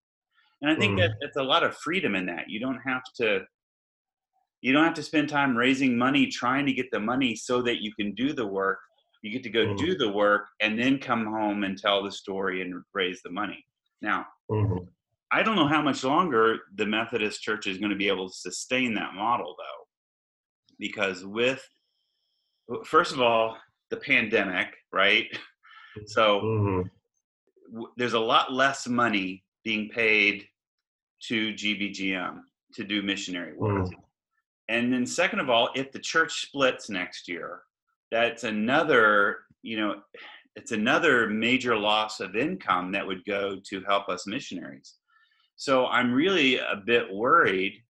And 0.61 0.71
I 0.71 0.75
think 0.75 0.93
Mm. 0.93 0.97
that 0.99 1.11
that's 1.21 1.37
a 1.37 1.43
lot 1.43 1.63
of 1.63 1.75
freedom 1.77 2.15
in 2.15 2.25
that. 2.27 2.49
You 2.49 2.59
don't 2.59 2.79
have 2.85 3.03
to 3.17 3.45
you 4.61 4.71
don't 4.73 4.83
have 4.85 4.93
to 4.93 5.01
spend 5.03 5.27
time 5.27 5.57
raising 5.57 5.97
money 5.97 6.27
trying 6.27 6.67
to 6.67 6.73
get 6.73 6.91
the 6.91 6.99
money 6.99 7.35
so 7.35 7.63
that 7.63 7.81
you 7.81 7.91
can 7.95 8.13
do 8.13 8.31
the 8.31 8.45
work. 8.45 8.77
You 9.23 9.31
get 9.31 9.41
to 9.43 9.49
go 9.49 9.65
Mm. 9.65 9.77
do 9.77 9.97
the 9.97 10.09
work 10.11 10.47
and 10.59 10.77
then 10.77 10.99
come 10.99 11.25
home 11.25 11.63
and 11.63 11.75
tell 11.77 12.03
the 12.03 12.11
story 12.11 12.61
and 12.61 12.83
raise 12.93 13.21
the 13.23 13.31
money. 13.31 13.65
Now, 14.01 14.27
Mhm. 14.49 14.87
I 15.31 15.43
don't 15.43 15.55
know 15.55 15.67
how 15.67 15.81
much 15.81 16.03
longer 16.03 16.63
the 16.75 16.85
Methodist 16.85 17.41
Church 17.41 17.67
is 17.67 17.77
going 17.77 17.91
to 17.91 17.95
be 17.95 18.07
able 18.09 18.29
to 18.29 18.35
sustain 18.35 18.93
that 18.95 19.13
model, 19.13 19.55
though, 19.57 19.87
because 20.77 21.25
with 21.25 21.67
first 22.85 23.13
of 23.13 23.21
all 23.21 23.57
the 23.89 23.97
pandemic, 23.97 24.75
right? 24.91 25.27
So 26.05 26.41
Mhm. 26.41 26.89
w- 27.69 27.93
there's 27.97 28.13
a 28.13 28.19
lot 28.19 28.51
less 28.53 28.87
money 28.87 29.43
being 29.63 29.89
paid 29.89 30.47
to 31.23 31.53
GBGM 31.53 32.49
to 32.73 32.83
do 32.85 33.01
missionary 33.01 33.53
work. 33.53 33.87
Mm. 33.87 34.03
And 34.69 34.93
then 34.93 35.05
second 35.05 35.39
of 35.41 35.49
all, 35.49 35.69
if 35.75 35.91
the 35.91 35.99
church 35.99 36.41
splits 36.47 36.89
next 36.89 37.27
year, 37.27 37.63
that's 38.09 38.43
another, 38.45 39.45
you 39.61 39.77
know, 39.77 40.01
it's 40.55 40.71
another 40.71 41.27
major 41.29 41.77
loss 41.77 42.19
of 42.19 42.35
income 42.35 42.91
that 42.91 43.05
would 43.05 43.23
go 43.25 43.59
to 43.69 43.81
help 43.81 44.09
us 44.09 44.27
missionaries. 44.27 44.95
So 45.55 45.87
I'm 45.87 46.13
really 46.13 46.57
a 46.57 46.81
bit 46.85 47.11
worried, 47.11 47.83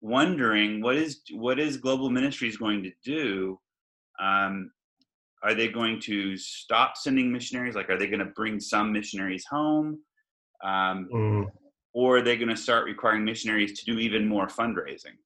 wondering 0.00 0.82
what 0.82 0.96
is 0.96 1.22
what 1.32 1.58
is 1.58 1.76
Global 1.76 2.10
Ministries 2.10 2.56
going 2.56 2.82
to 2.82 2.92
do? 3.04 3.58
Um, 4.20 4.70
are 5.42 5.54
they 5.54 5.68
going 5.68 6.00
to 6.00 6.36
stop 6.36 6.96
sending 6.96 7.30
missionaries? 7.30 7.74
Like, 7.74 7.90
are 7.90 7.98
they 7.98 8.06
going 8.06 8.20
to 8.20 8.32
bring 8.36 8.58
some 8.60 8.92
missionaries 8.92 9.44
home? 9.48 10.00
Um, 10.62 11.08
Mm. 11.12 11.46
or 11.92 12.18
are 12.18 12.22
they 12.22 12.36
going 12.36 12.48
to 12.48 12.56
start 12.56 12.86
requiring 12.86 13.24
missionaries 13.24 13.78
to 13.78 13.84
do 13.84 13.98
even 13.98 14.26
more 14.26 14.46
fundraising? 14.48 15.16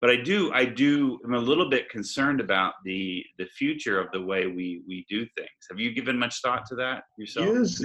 But 0.00 0.10
I 0.10 0.16
do, 0.16 0.52
I 0.52 0.66
do, 0.66 1.18
I'm 1.24 1.34
a 1.34 1.38
little 1.38 1.70
bit 1.70 1.88
concerned 1.88 2.40
about 2.40 2.74
the 2.84 3.24
the 3.38 3.46
future 3.46 3.98
of 3.98 4.08
the 4.12 4.20
way 4.20 4.46
we 4.46 4.82
we 4.86 5.06
do 5.08 5.20
things. 5.36 5.62
Have 5.70 5.80
you 5.80 5.94
given 5.94 6.18
much 6.18 6.42
thought 6.42 6.66
to 6.66 6.74
that 6.76 7.04
yourself? 7.18 7.46
Yes, 7.46 7.82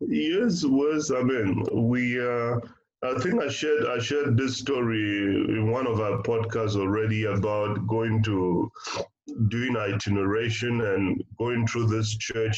yes, 0.00 0.64
was 0.64 1.10
I 1.10 1.22
mean 1.22 1.64
we 1.72 2.20
uh 2.20 2.58
I 3.04 3.18
think 3.18 3.42
I 3.42 3.48
shared 3.48 3.86
I 3.86 3.98
shared 3.98 4.36
this 4.36 4.56
story 4.56 5.26
in 5.56 5.70
one 5.70 5.86
of 5.86 6.00
our 6.00 6.22
podcasts 6.22 6.76
already 6.76 7.24
about 7.24 7.86
going 7.86 8.22
to 8.22 8.70
doing 9.48 9.76
itineration 9.76 10.80
and 10.80 11.22
going 11.38 11.66
through 11.66 11.88
this 11.88 12.16
church 12.16 12.56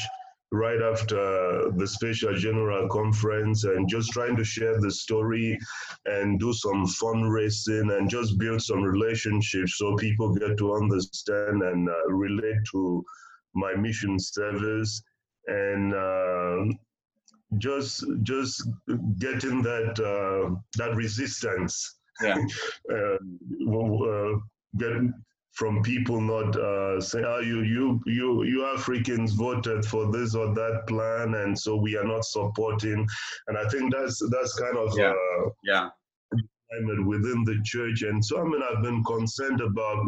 right 0.55 0.81
after 0.81 1.71
the 1.77 1.87
special 1.87 2.35
general 2.35 2.88
conference 2.88 3.64
and 3.64 3.88
just 3.88 4.12
trying 4.12 4.37
to 4.37 4.45
share 4.45 4.81
the 4.81 4.90
story 4.90 5.59
and 6.07 6.38
do 6.38 6.53
some 6.53 6.87
fundraising 6.87 7.97
and 7.97 8.09
just 8.09 8.38
build 8.38 8.62
some 8.62 8.83
relationships 8.83 9.79
so 9.79 9.97
people 9.97 10.35
get 10.35 10.57
to 10.57 10.75
understand 10.75 11.62
and 11.62 11.88
uh, 11.88 12.07
relate 12.09 12.61
to 12.71 13.05
my 13.55 13.75
mission 13.75 14.19
service 14.19 15.03
and 15.49 15.95
uh, 15.95 16.64
just 17.59 18.05
just 18.23 18.62
getting 19.19 19.62
that 19.62 19.95
uh, 20.14 20.55
that 20.79 20.95
resistance 20.95 21.99
Yeah. 22.23 22.38
uh, 22.93 23.19
uh, 24.12 24.38
getting 24.79 25.12
from 25.55 25.83
people 25.83 26.21
not 26.21 26.57
uh, 26.57 27.01
saying, 27.01 27.25
"Oh, 27.27 27.40
you 27.40 27.62
you 27.62 28.01
you 28.07 28.43
you 28.45 28.67
Africans 28.77 29.33
voted 29.35 29.85
for 29.87 30.11
this 30.12 30.35
or 30.35 30.53
that 30.55 30.85
plan, 30.88 31.35
and 31.35 31.59
so 31.59 31.77
we 31.77 31.97
are 31.97 32.05
not 32.05 32.25
supporting." 32.25 33.07
And 33.47 33.57
I 33.59 33.69
think 33.69 33.93
that's 33.93 34.19
that's 34.31 34.55
kind 34.59 34.77
of 34.77 34.97
Yeah. 34.99 35.11
uh, 35.12 35.51
Yeah, 35.62 35.90
climate 36.71 37.07
within 37.07 37.45
the 37.45 37.61
church. 37.64 38.03
And 38.03 38.25
so, 38.25 38.40
I 38.40 38.45
mean, 38.45 38.62
I've 38.62 38.83
been 38.83 39.03
concerned 39.05 39.61
about 39.61 40.01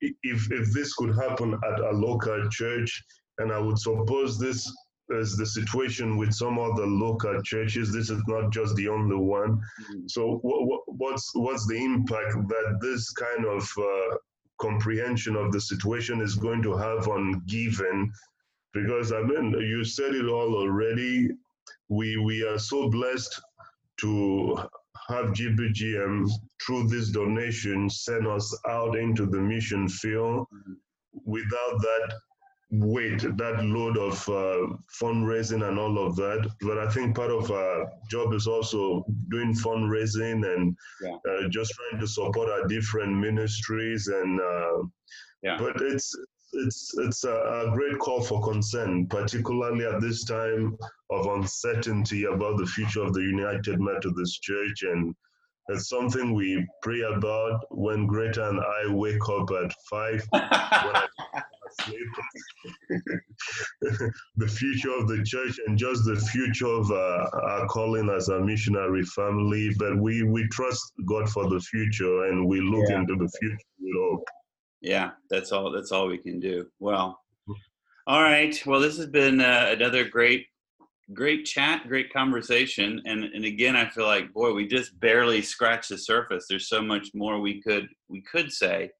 if 0.00 0.50
if 0.52 0.72
this 0.72 0.94
could 0.94 1.14
happen 1.16 1.54
at 1.54 1.80
a 1.80 1.90
local 1.92 2.48
church, 2.50 2.90
and 3.38 3.52
I 3.52 3.58
would 3.58 3.78
suppose 3.78 4.38
this 4.38 4.70
is 5.10 5.36
the 5.36 5.46
situation 5.46 6.16
with 6.16 6.32
some 6.32 6.58
other 6.58 6.86
local 6.86 7.40
churches. 7.42 7.92
This 7.92 8.08
is 8.10 8.22
not 8.26 8.50
just 8.52 8.74
the 8.76 8.88
only 8.88 9.16
one. 9.16 9.52
Mhm. 9.82 10.10
So, 10.10 10.38
what, 10.42 10.82
what's 10.86 11.30
what's 11.34 11.66
the 11.66 11.76
impact 11.82 12.36
that 12.48 12.78
this 12.82 13.10
kind 13.12 13.44
of 13.46 13.62
uh, 13.78 14.16
comprehension 14.60 15.36
of 15.36 15.52
the 15.52 15.60
situation 15.60 16.20
is 16.20 16.36
going 16.36 16.62
to 16.62 16.76
have 16.76 17.08
on 17.08 17.42
giving? 17.46 18.12
Because 18.72 19.12
I 19.12 19.22
mean, 19.22 19.52
you 19.52 19.84
said 19.84 20.14
it 20.14 20.26
all 20.26 20.54
already. 20.56 21.30
We 21.88 22.16
we 22.18 22.44
are 22.44 22.58
so 22.58 22.90
blessed 22.90 23.40
to 24.00 24.56
have 25.08 25.32
GBGM 25.32 26.28
through 26.64 26.88
this 26.88 27.10
donation 27.10 27.90
send 27.90 28.26
us 28.26 28.56
out 28.68 28.96
into 28.96 29.26
the 29.26 29.40
mission 29.40 29.88
field. 29.88 30.46
Mhm. 30.52 30.76
Without 31.24 31.80
that 31.80 32.14
weight, 32.80 33.20
that 33.20 33.64
load 33.64 33.96
of 33.98 34.28
uh, 34.28 34.74
fundraising 35.00 35.66
and 35.68 35.78
all 35.78 35.98
of 36.06 36.16
that. 36.16 36.48
But 36.60 36.78
I 36.78 36.88
think 36.90 37.16
part 37.16 37.30
of 37.30 37.50
our 37.50 37.86
job 38.10 38.32
is 38.32 38.46
also 38.46 39.04
doing 39.30 39.54
fundraising 39.54 40.44
and 40.54 40.76
Yeah. 41.02 41.16
uh, 41.28 41.48
just 41.48 41.72
trying 41.74 42.00
to 42.00 42.06
support 42.06 42.48
our 42.50 42.66
different 42.66 43.16
ministries. 43.16 44.06
And 44.08 44.40
uh, 44.40 44.78
Yeah. 45.42 45.58
but 45.58 45.80
it's 45.80 46.14
it's 46.52 46.94
it's 46.98 47.24
a, 47.24 47.34
a 47.34 47.70
great 47.74 47.98
call 47.98 48.22
for 48.22 48.40
concern, 48.42 49.06
particularly 49.08 49.84
at 49.86 50.00
this 50.00 50.24
time 50.24 50.76
of 51.10 51.26
uncertainty 51.26 52.24
about 52.24 52.58
the 52.58 52.66
future 52.66 53.02
of 53.02 53.12
the 53.12 53.22
United 53.22 53.80
Methodist 53.80 54.42
Church 54.42 54.82
and. 54.82 55.14
It's 55.68 55.88
something 55.88 56.34
we 56.34 56.62
pray 56.82 57.00
about 57.00 57.64
when 57.70 58.06
Greta 58.06 58.50
and 58.50 58.60
I 58.60 58.92
wake 58.92 59.26
up 59.30 59.48
at 59.50 59.72
five. 59.88 60.22
the 64.36 64.48
future 64.48 64.90
of 64.92 65.08
the 65.08 65.22
church 65.24 65.58
and 65.66 65.76
just 65.78 66.04
the 66.04 66.16
future 66.32 66.66
of 66.66 66.90
uh, 66.90 67.28
our 67.42 67.66
calling 67.66 68.08
as 68.10 68.28
a 68.28 68.40
missionary 68.40 69.02
family. 69.04 69.70
But 69.78 69.98
we, 69.98 70.22
we 70.22 70.46
trust 70.48 70.92
God 71.06 71.28
for 71.28 71.48
the 71.48 71.60
future 71.60 72.24
and 72.26 72.46
we 72.46 72.60
look 72.60 72.88
Yeah. 72.88 73.00
into 73.00 73.16
the 73.16 73.28
future 73.40 73.58
with 73.80 73.94
hope. 73.98 74.24
yeah. 74.80 75.10
That's 75.30 75.52
all. 75.52 75.70
That's 75.70 75.92
all 75.92 76.06
we 76.08 76.18
can 76.18 76.40
do. 76.40 76.66
Well, 76.78 77.18
all 78.06 78.22
right. 78.22 78.60
Well, 78.66 78.80
this 78.80 78.96
has 78.98 79.06
been 79.06 79.40
uh, 79.40 79.68
another 79.72 80.04
great, 80.04 80.46
great 81.14 81.44
chat, 81.46 81.88
great 81.88 82.12
conversation, 82.12 83.00
and 83.06 83.24
and 83.24 83.44
again, 83.46 83.76
I 83.76 83.88
feel 83.88 84.04
like 84.06 84.32
boy, 84.32 84.52
we 84.52 84.66
just 84.66 84.98
barely 85.00 85.40
scratched 85.42 85.88
the 85.88 85.96
surface. 85.98 86.44
There's 86.48 86.68
so 86.68 86.82
much 86.82 87.08
more 87.14 87.40
we 87.40 87.62
could 87.62 87.88
we 88.08 88.20
could 88.22 88.52
say. 88.52 88.90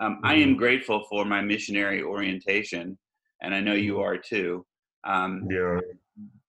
Um, 0.00 0.20
I 0.22 0.34
am 0.34 0.56
grateful 0.56 1.04
for 1.10 1.24
my 1.24 1.40
missionary 1.40 2.02
orientation, 2.02 2.98
and 3.42 3.54
I 3.54 3.60
know 3.60 3.74
you 3.74 4.00
are 4.00 4.16
too. 4.16 4.64
Um, 5.04 5.46
Yeah. 5.50 5.80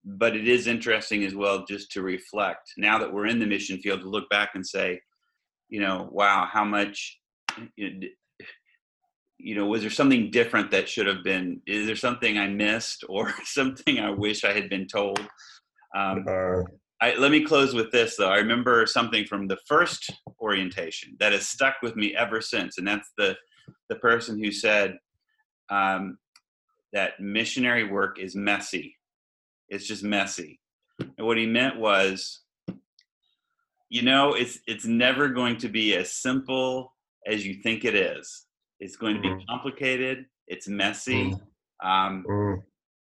but 0.05 0.35
it 0.35 0.47
is 0.47 0.67
interesting 0.67 1.23
as 1.23 1.35
well 1.35 1.65
just 1.65 1.91
to 1.91 2.01
reflect 2.01 2.71
now 2.77 2.97
that 2.97 3.11
we're 3.13 3.27
in 3.27 3.39
the 3.39 3.45
mission 3.45 3.79
field 3.79 4.01
to 4.01 4.09
look 4.09 4.27
back 4.29 4.51
and 4.55 4.65
say 4.65 4.99
you 5.67 5.79
know 5.79 6.09
wow 6.11 6.47
how 6.51 6.63
much 6.63 7.19
you 9.39 9.55
know, 9.55 9.65
was 9.65 9.81
there 9.81 9.89
something 9.89 10.29
different 10.31 10.69
that 10.71 10.89
should 10.89 11.07
have 11.07 11.23
been? 11.23 11.61
Is 11.65 11.87
there 11.87 11.95
something 11.95 12.37
I 12.37 12.47
missed 12.47 13.05
or 13.07 13.33
something 13.45 13.99
I 13.99 14.11
wish 14.11 14.43
I 14.43 14.51
had 14.51 14.69
been 14.69 14.85
told? 14.85 15.19
Um, 15.95 16.25
Uh, 16.27 16.63
I, 17.01 17.15
let 17.15 17.31
me 17.31 17.43
close 17.43 17.73
with 17.73 17.91
this 17.91 18.17
though. 18.17 18.29
I 18.29 18.37
remember 18.37 18.85
something 18.85 19.25
from 19.25 19.47
the 19.47 19.57
first 19.65 20.09
orientation 20.41 21.15
that 21.19 21.31
has 21.31 21.47
stuck 21.47 21.75
with 21.81 21.95
me 21.95 22.15
ever 22.15 22.41
since, 22.41 22.77
and 22.77 22.87
that's 22.87 23.09
the 23.17 23.37
the 23.87 23.95
person 23.95 24.43
who 24.43 24.51
said 24.51 24.97
um, 25.69 26.17
that 26.93 27.19
missionary 27.19 27.83
work 27.85 28.19
is 28.19 28.35
messy. 28.35 28.95
It's 29.69 29.85
just 29.87 30.03
messy, 30.03 30.59
and 30.99 31.25
what 31.25 31.37
he 31.37 31.45
meant 31.45 31.77
was, 31.79 32.41
you 33.89 34.01
know, 34.01 34.33
it's 34.33 34.59
it's 34.67 34.85
never 34.85 35.29
going 35.29 35.57
to 35.57 35.69
be 35.69 35.95
as 35.95 36.11
simple 36.11 36.93
as 37.27 37.45
you 37.45 37.55
think 37.61 37.85
it 37.85 37.95
is. 37.95 38.45
It's 38.79 38.95
going 38.95 39.15
to 39.15 39.21
be 39.21 39.29
Mhm. 39.29 39.45
complicated. 39.47 40.25
It's 40.47 40.67
messy. 40.67 41.31
Mm. 41.31 41.41
Um, 41.81 42.25
mm, 42.27 42.63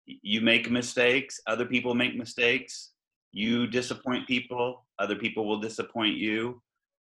you 0.07 0.41
make 0.41 0.70
mistakes 0.70 1.41
other 1.47 1.64
people 1.64 1.95
make 1.95 2.16
mistakes 2.16 2.93
you 3.33 3.66
disappoint 3.66 4.26
people 4.26 4.85
other 5.01 5.16
people 5.16 5.47
will 5.47 5.59
disappoint 5.59 6.16
you. 6.16 6.62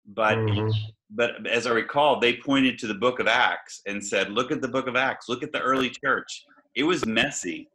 But 0.09 0.39
mhm, 0.39 0.73
but 1.11 1.45
as 1.47 1.67
i 1.67 1.71
recall 1.71 2.21
they 2.21 2.37
pointed 2.37 2.79
to 2.79 2.87
the 2.87 2.95
book 2.95 3.19
of 3.19 3.27
acts 3.27 3.81
and 3.87 4.05
said 4.05 4.31
look 4.31 4.53
at 4.53 4.61
the 4.61 4.69
book 4.69 4.87
of 4.87 4.95
acts. 4.95 5.29
Look 5.29 5.43
at 5.43 5.51
the 5.51 5.61
early 5.61 5.91
church. 5.91 6.45
It 6.77 6.85
was 6.85 7.05
messy 7.07 7.69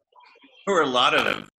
there 0.65 0.75
were 0.75 0.81
a 0.81 0.87
lot 0.87 1.15
of 1.15 1.25
them. 1.25 1.49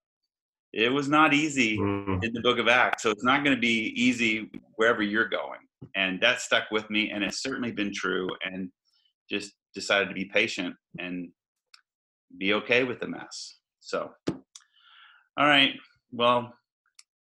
It 0.73 0.91
was 0.91 1.09
not 1.09 1.35
easy 1.35 1.77
mm. 1.77 2.25
in 2.25 2.33
the 2.33 2.41
book 2.41 2.59
of 2.59 2.69
acts 2.69 3.03
so 3.03 3.11
it's 3.11 3.25
not 3.25 3.45
going 3.45 3.55
to 3.55 3.61
be 3.61 3.93
easy 3.95 4.51
wherever 4.77 5.03
you're 5.03 5.29
going. 5.29 5.61
And 5.95 6.21
that 6.23 6.41
stuck 6.41 6.71
with 6.71 6.89
me 6.89 7.11
and 7.11 7.23
it's 7.23 7.43
certainly 7.43 7.73
been 7.73 7.93
true 7.93 8.29
and 8.45 8.71
just 9.29 9.53
decided 9.75 10.09
to 10.09 10.15
be 10.15 10.27
patient 10.27 10.75
and 10.99 11.29
be 12.39 12.55
okay 12.55 12.85
with 12.85 13.01
the 13.01 13.09
mess. 13.09 13.59
So 13.81 14.11
all 14.29 15.47
right 15.47 15.75
well 16.13 16.53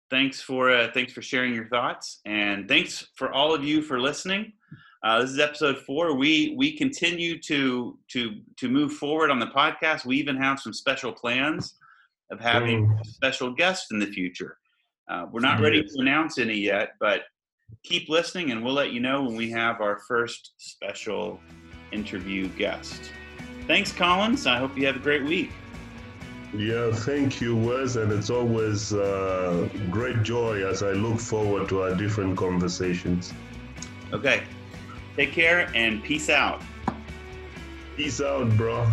thanks 0.10 0.42
for 0.42 0.72
uh, 0.72 0.90
thanks 0.94 1.14
for 1.14 1.22
sharing 1.22 1.54
your 1.54 1.68
thoughts 1.68 2.20
and 2.26 2.68
thanks 2.68 3.08
for 3.16 3.32
all 3.34 3.54
of 3.54 3.64
you 3.64 3.82
for 3.82 4.00
listening. 4.00 4.54
Uh, 5.04 5.22
this 5.22 5.30
is 5.32 5.40
episode 5.40 5.78
four. 5.80 6.16
We 6.16 6.56
we 6.58 6.78
continue 6.78 7.40
to 7.44 7.98
to 8.10 8.32
to 8.58 8.70
move 8.70 8.94
forward 8.94 9.32
on 9.32 9.40
the 9.40 9.48
podcast. 9.48 10.06
We 10.06 10.18
even 10.18 10.36
have 10.38 10.60
some 10.60 10.74
special 10.74 11.12
plans 11.14 11.76
of 12.32 12.40
having 12.40 12.88
Mm. 12.88 13.06
special 13.06 13.54
guests 13.54 13.88
in 13.92 14.00
the 14.00 14.08
future. 14.08 14.58
Uh, 15.10 15.26
we're 15.32 15.40
not 15.40 15.60
ready 15.60 15.82
to 15.82 16.00
announce 16.00 16.38
any 16.38 16.58
yet 16.58 16.92
but 17.00 17.22
keep 17.84 18.10
listening 18.10 18.52
and 18.52 18.64
we'll 18.64 18.74
let 18.74 18.92
you 18.92 19.00
know 19.00 19.24
when 19.24 19.36
we 19.36 19.50
have 19.50 19.80
our 19.82 20.00
first 20.08 20.54
special 20.58 21.40
interview 21.92 22.48
guest. 22.50 23.12
Thanks 23.68 23.92
collins. 23.92 24.46
I 24.48 24.58
hope 24.58 24.78
you 24.78 24.86
have 24.86 24.96
a 24.96 25.00
great 25.00 25.24
week 25.24 25.52
Yeah, 26.54 26.92
thank 26.92 27.40
you, 27.40 27.56
Wes, 27.56 27.96
and 27.96 28.12
it's 28.12 28.30
always 28.30 28.92
uh, 28.94 29.70
great 29.92 30.24
joy 30.24 30.66
as 30.66 30.82
I 30.82 30.92
look 30.92 31.20
forward 31.20 31.70
to 31.70 31.84
our 31.84 31.96
different 31.96 32.38
conversations. 32.38 33.34
okay 34.12 34.42
take 35.16 35.32
care 35.32 35.70
and 35.76 36.02
peace 36.04 36.30
out 36.30 36.62
Peace 38.00 38.22
out, 38.22 38.50
bro. 38.56 38.88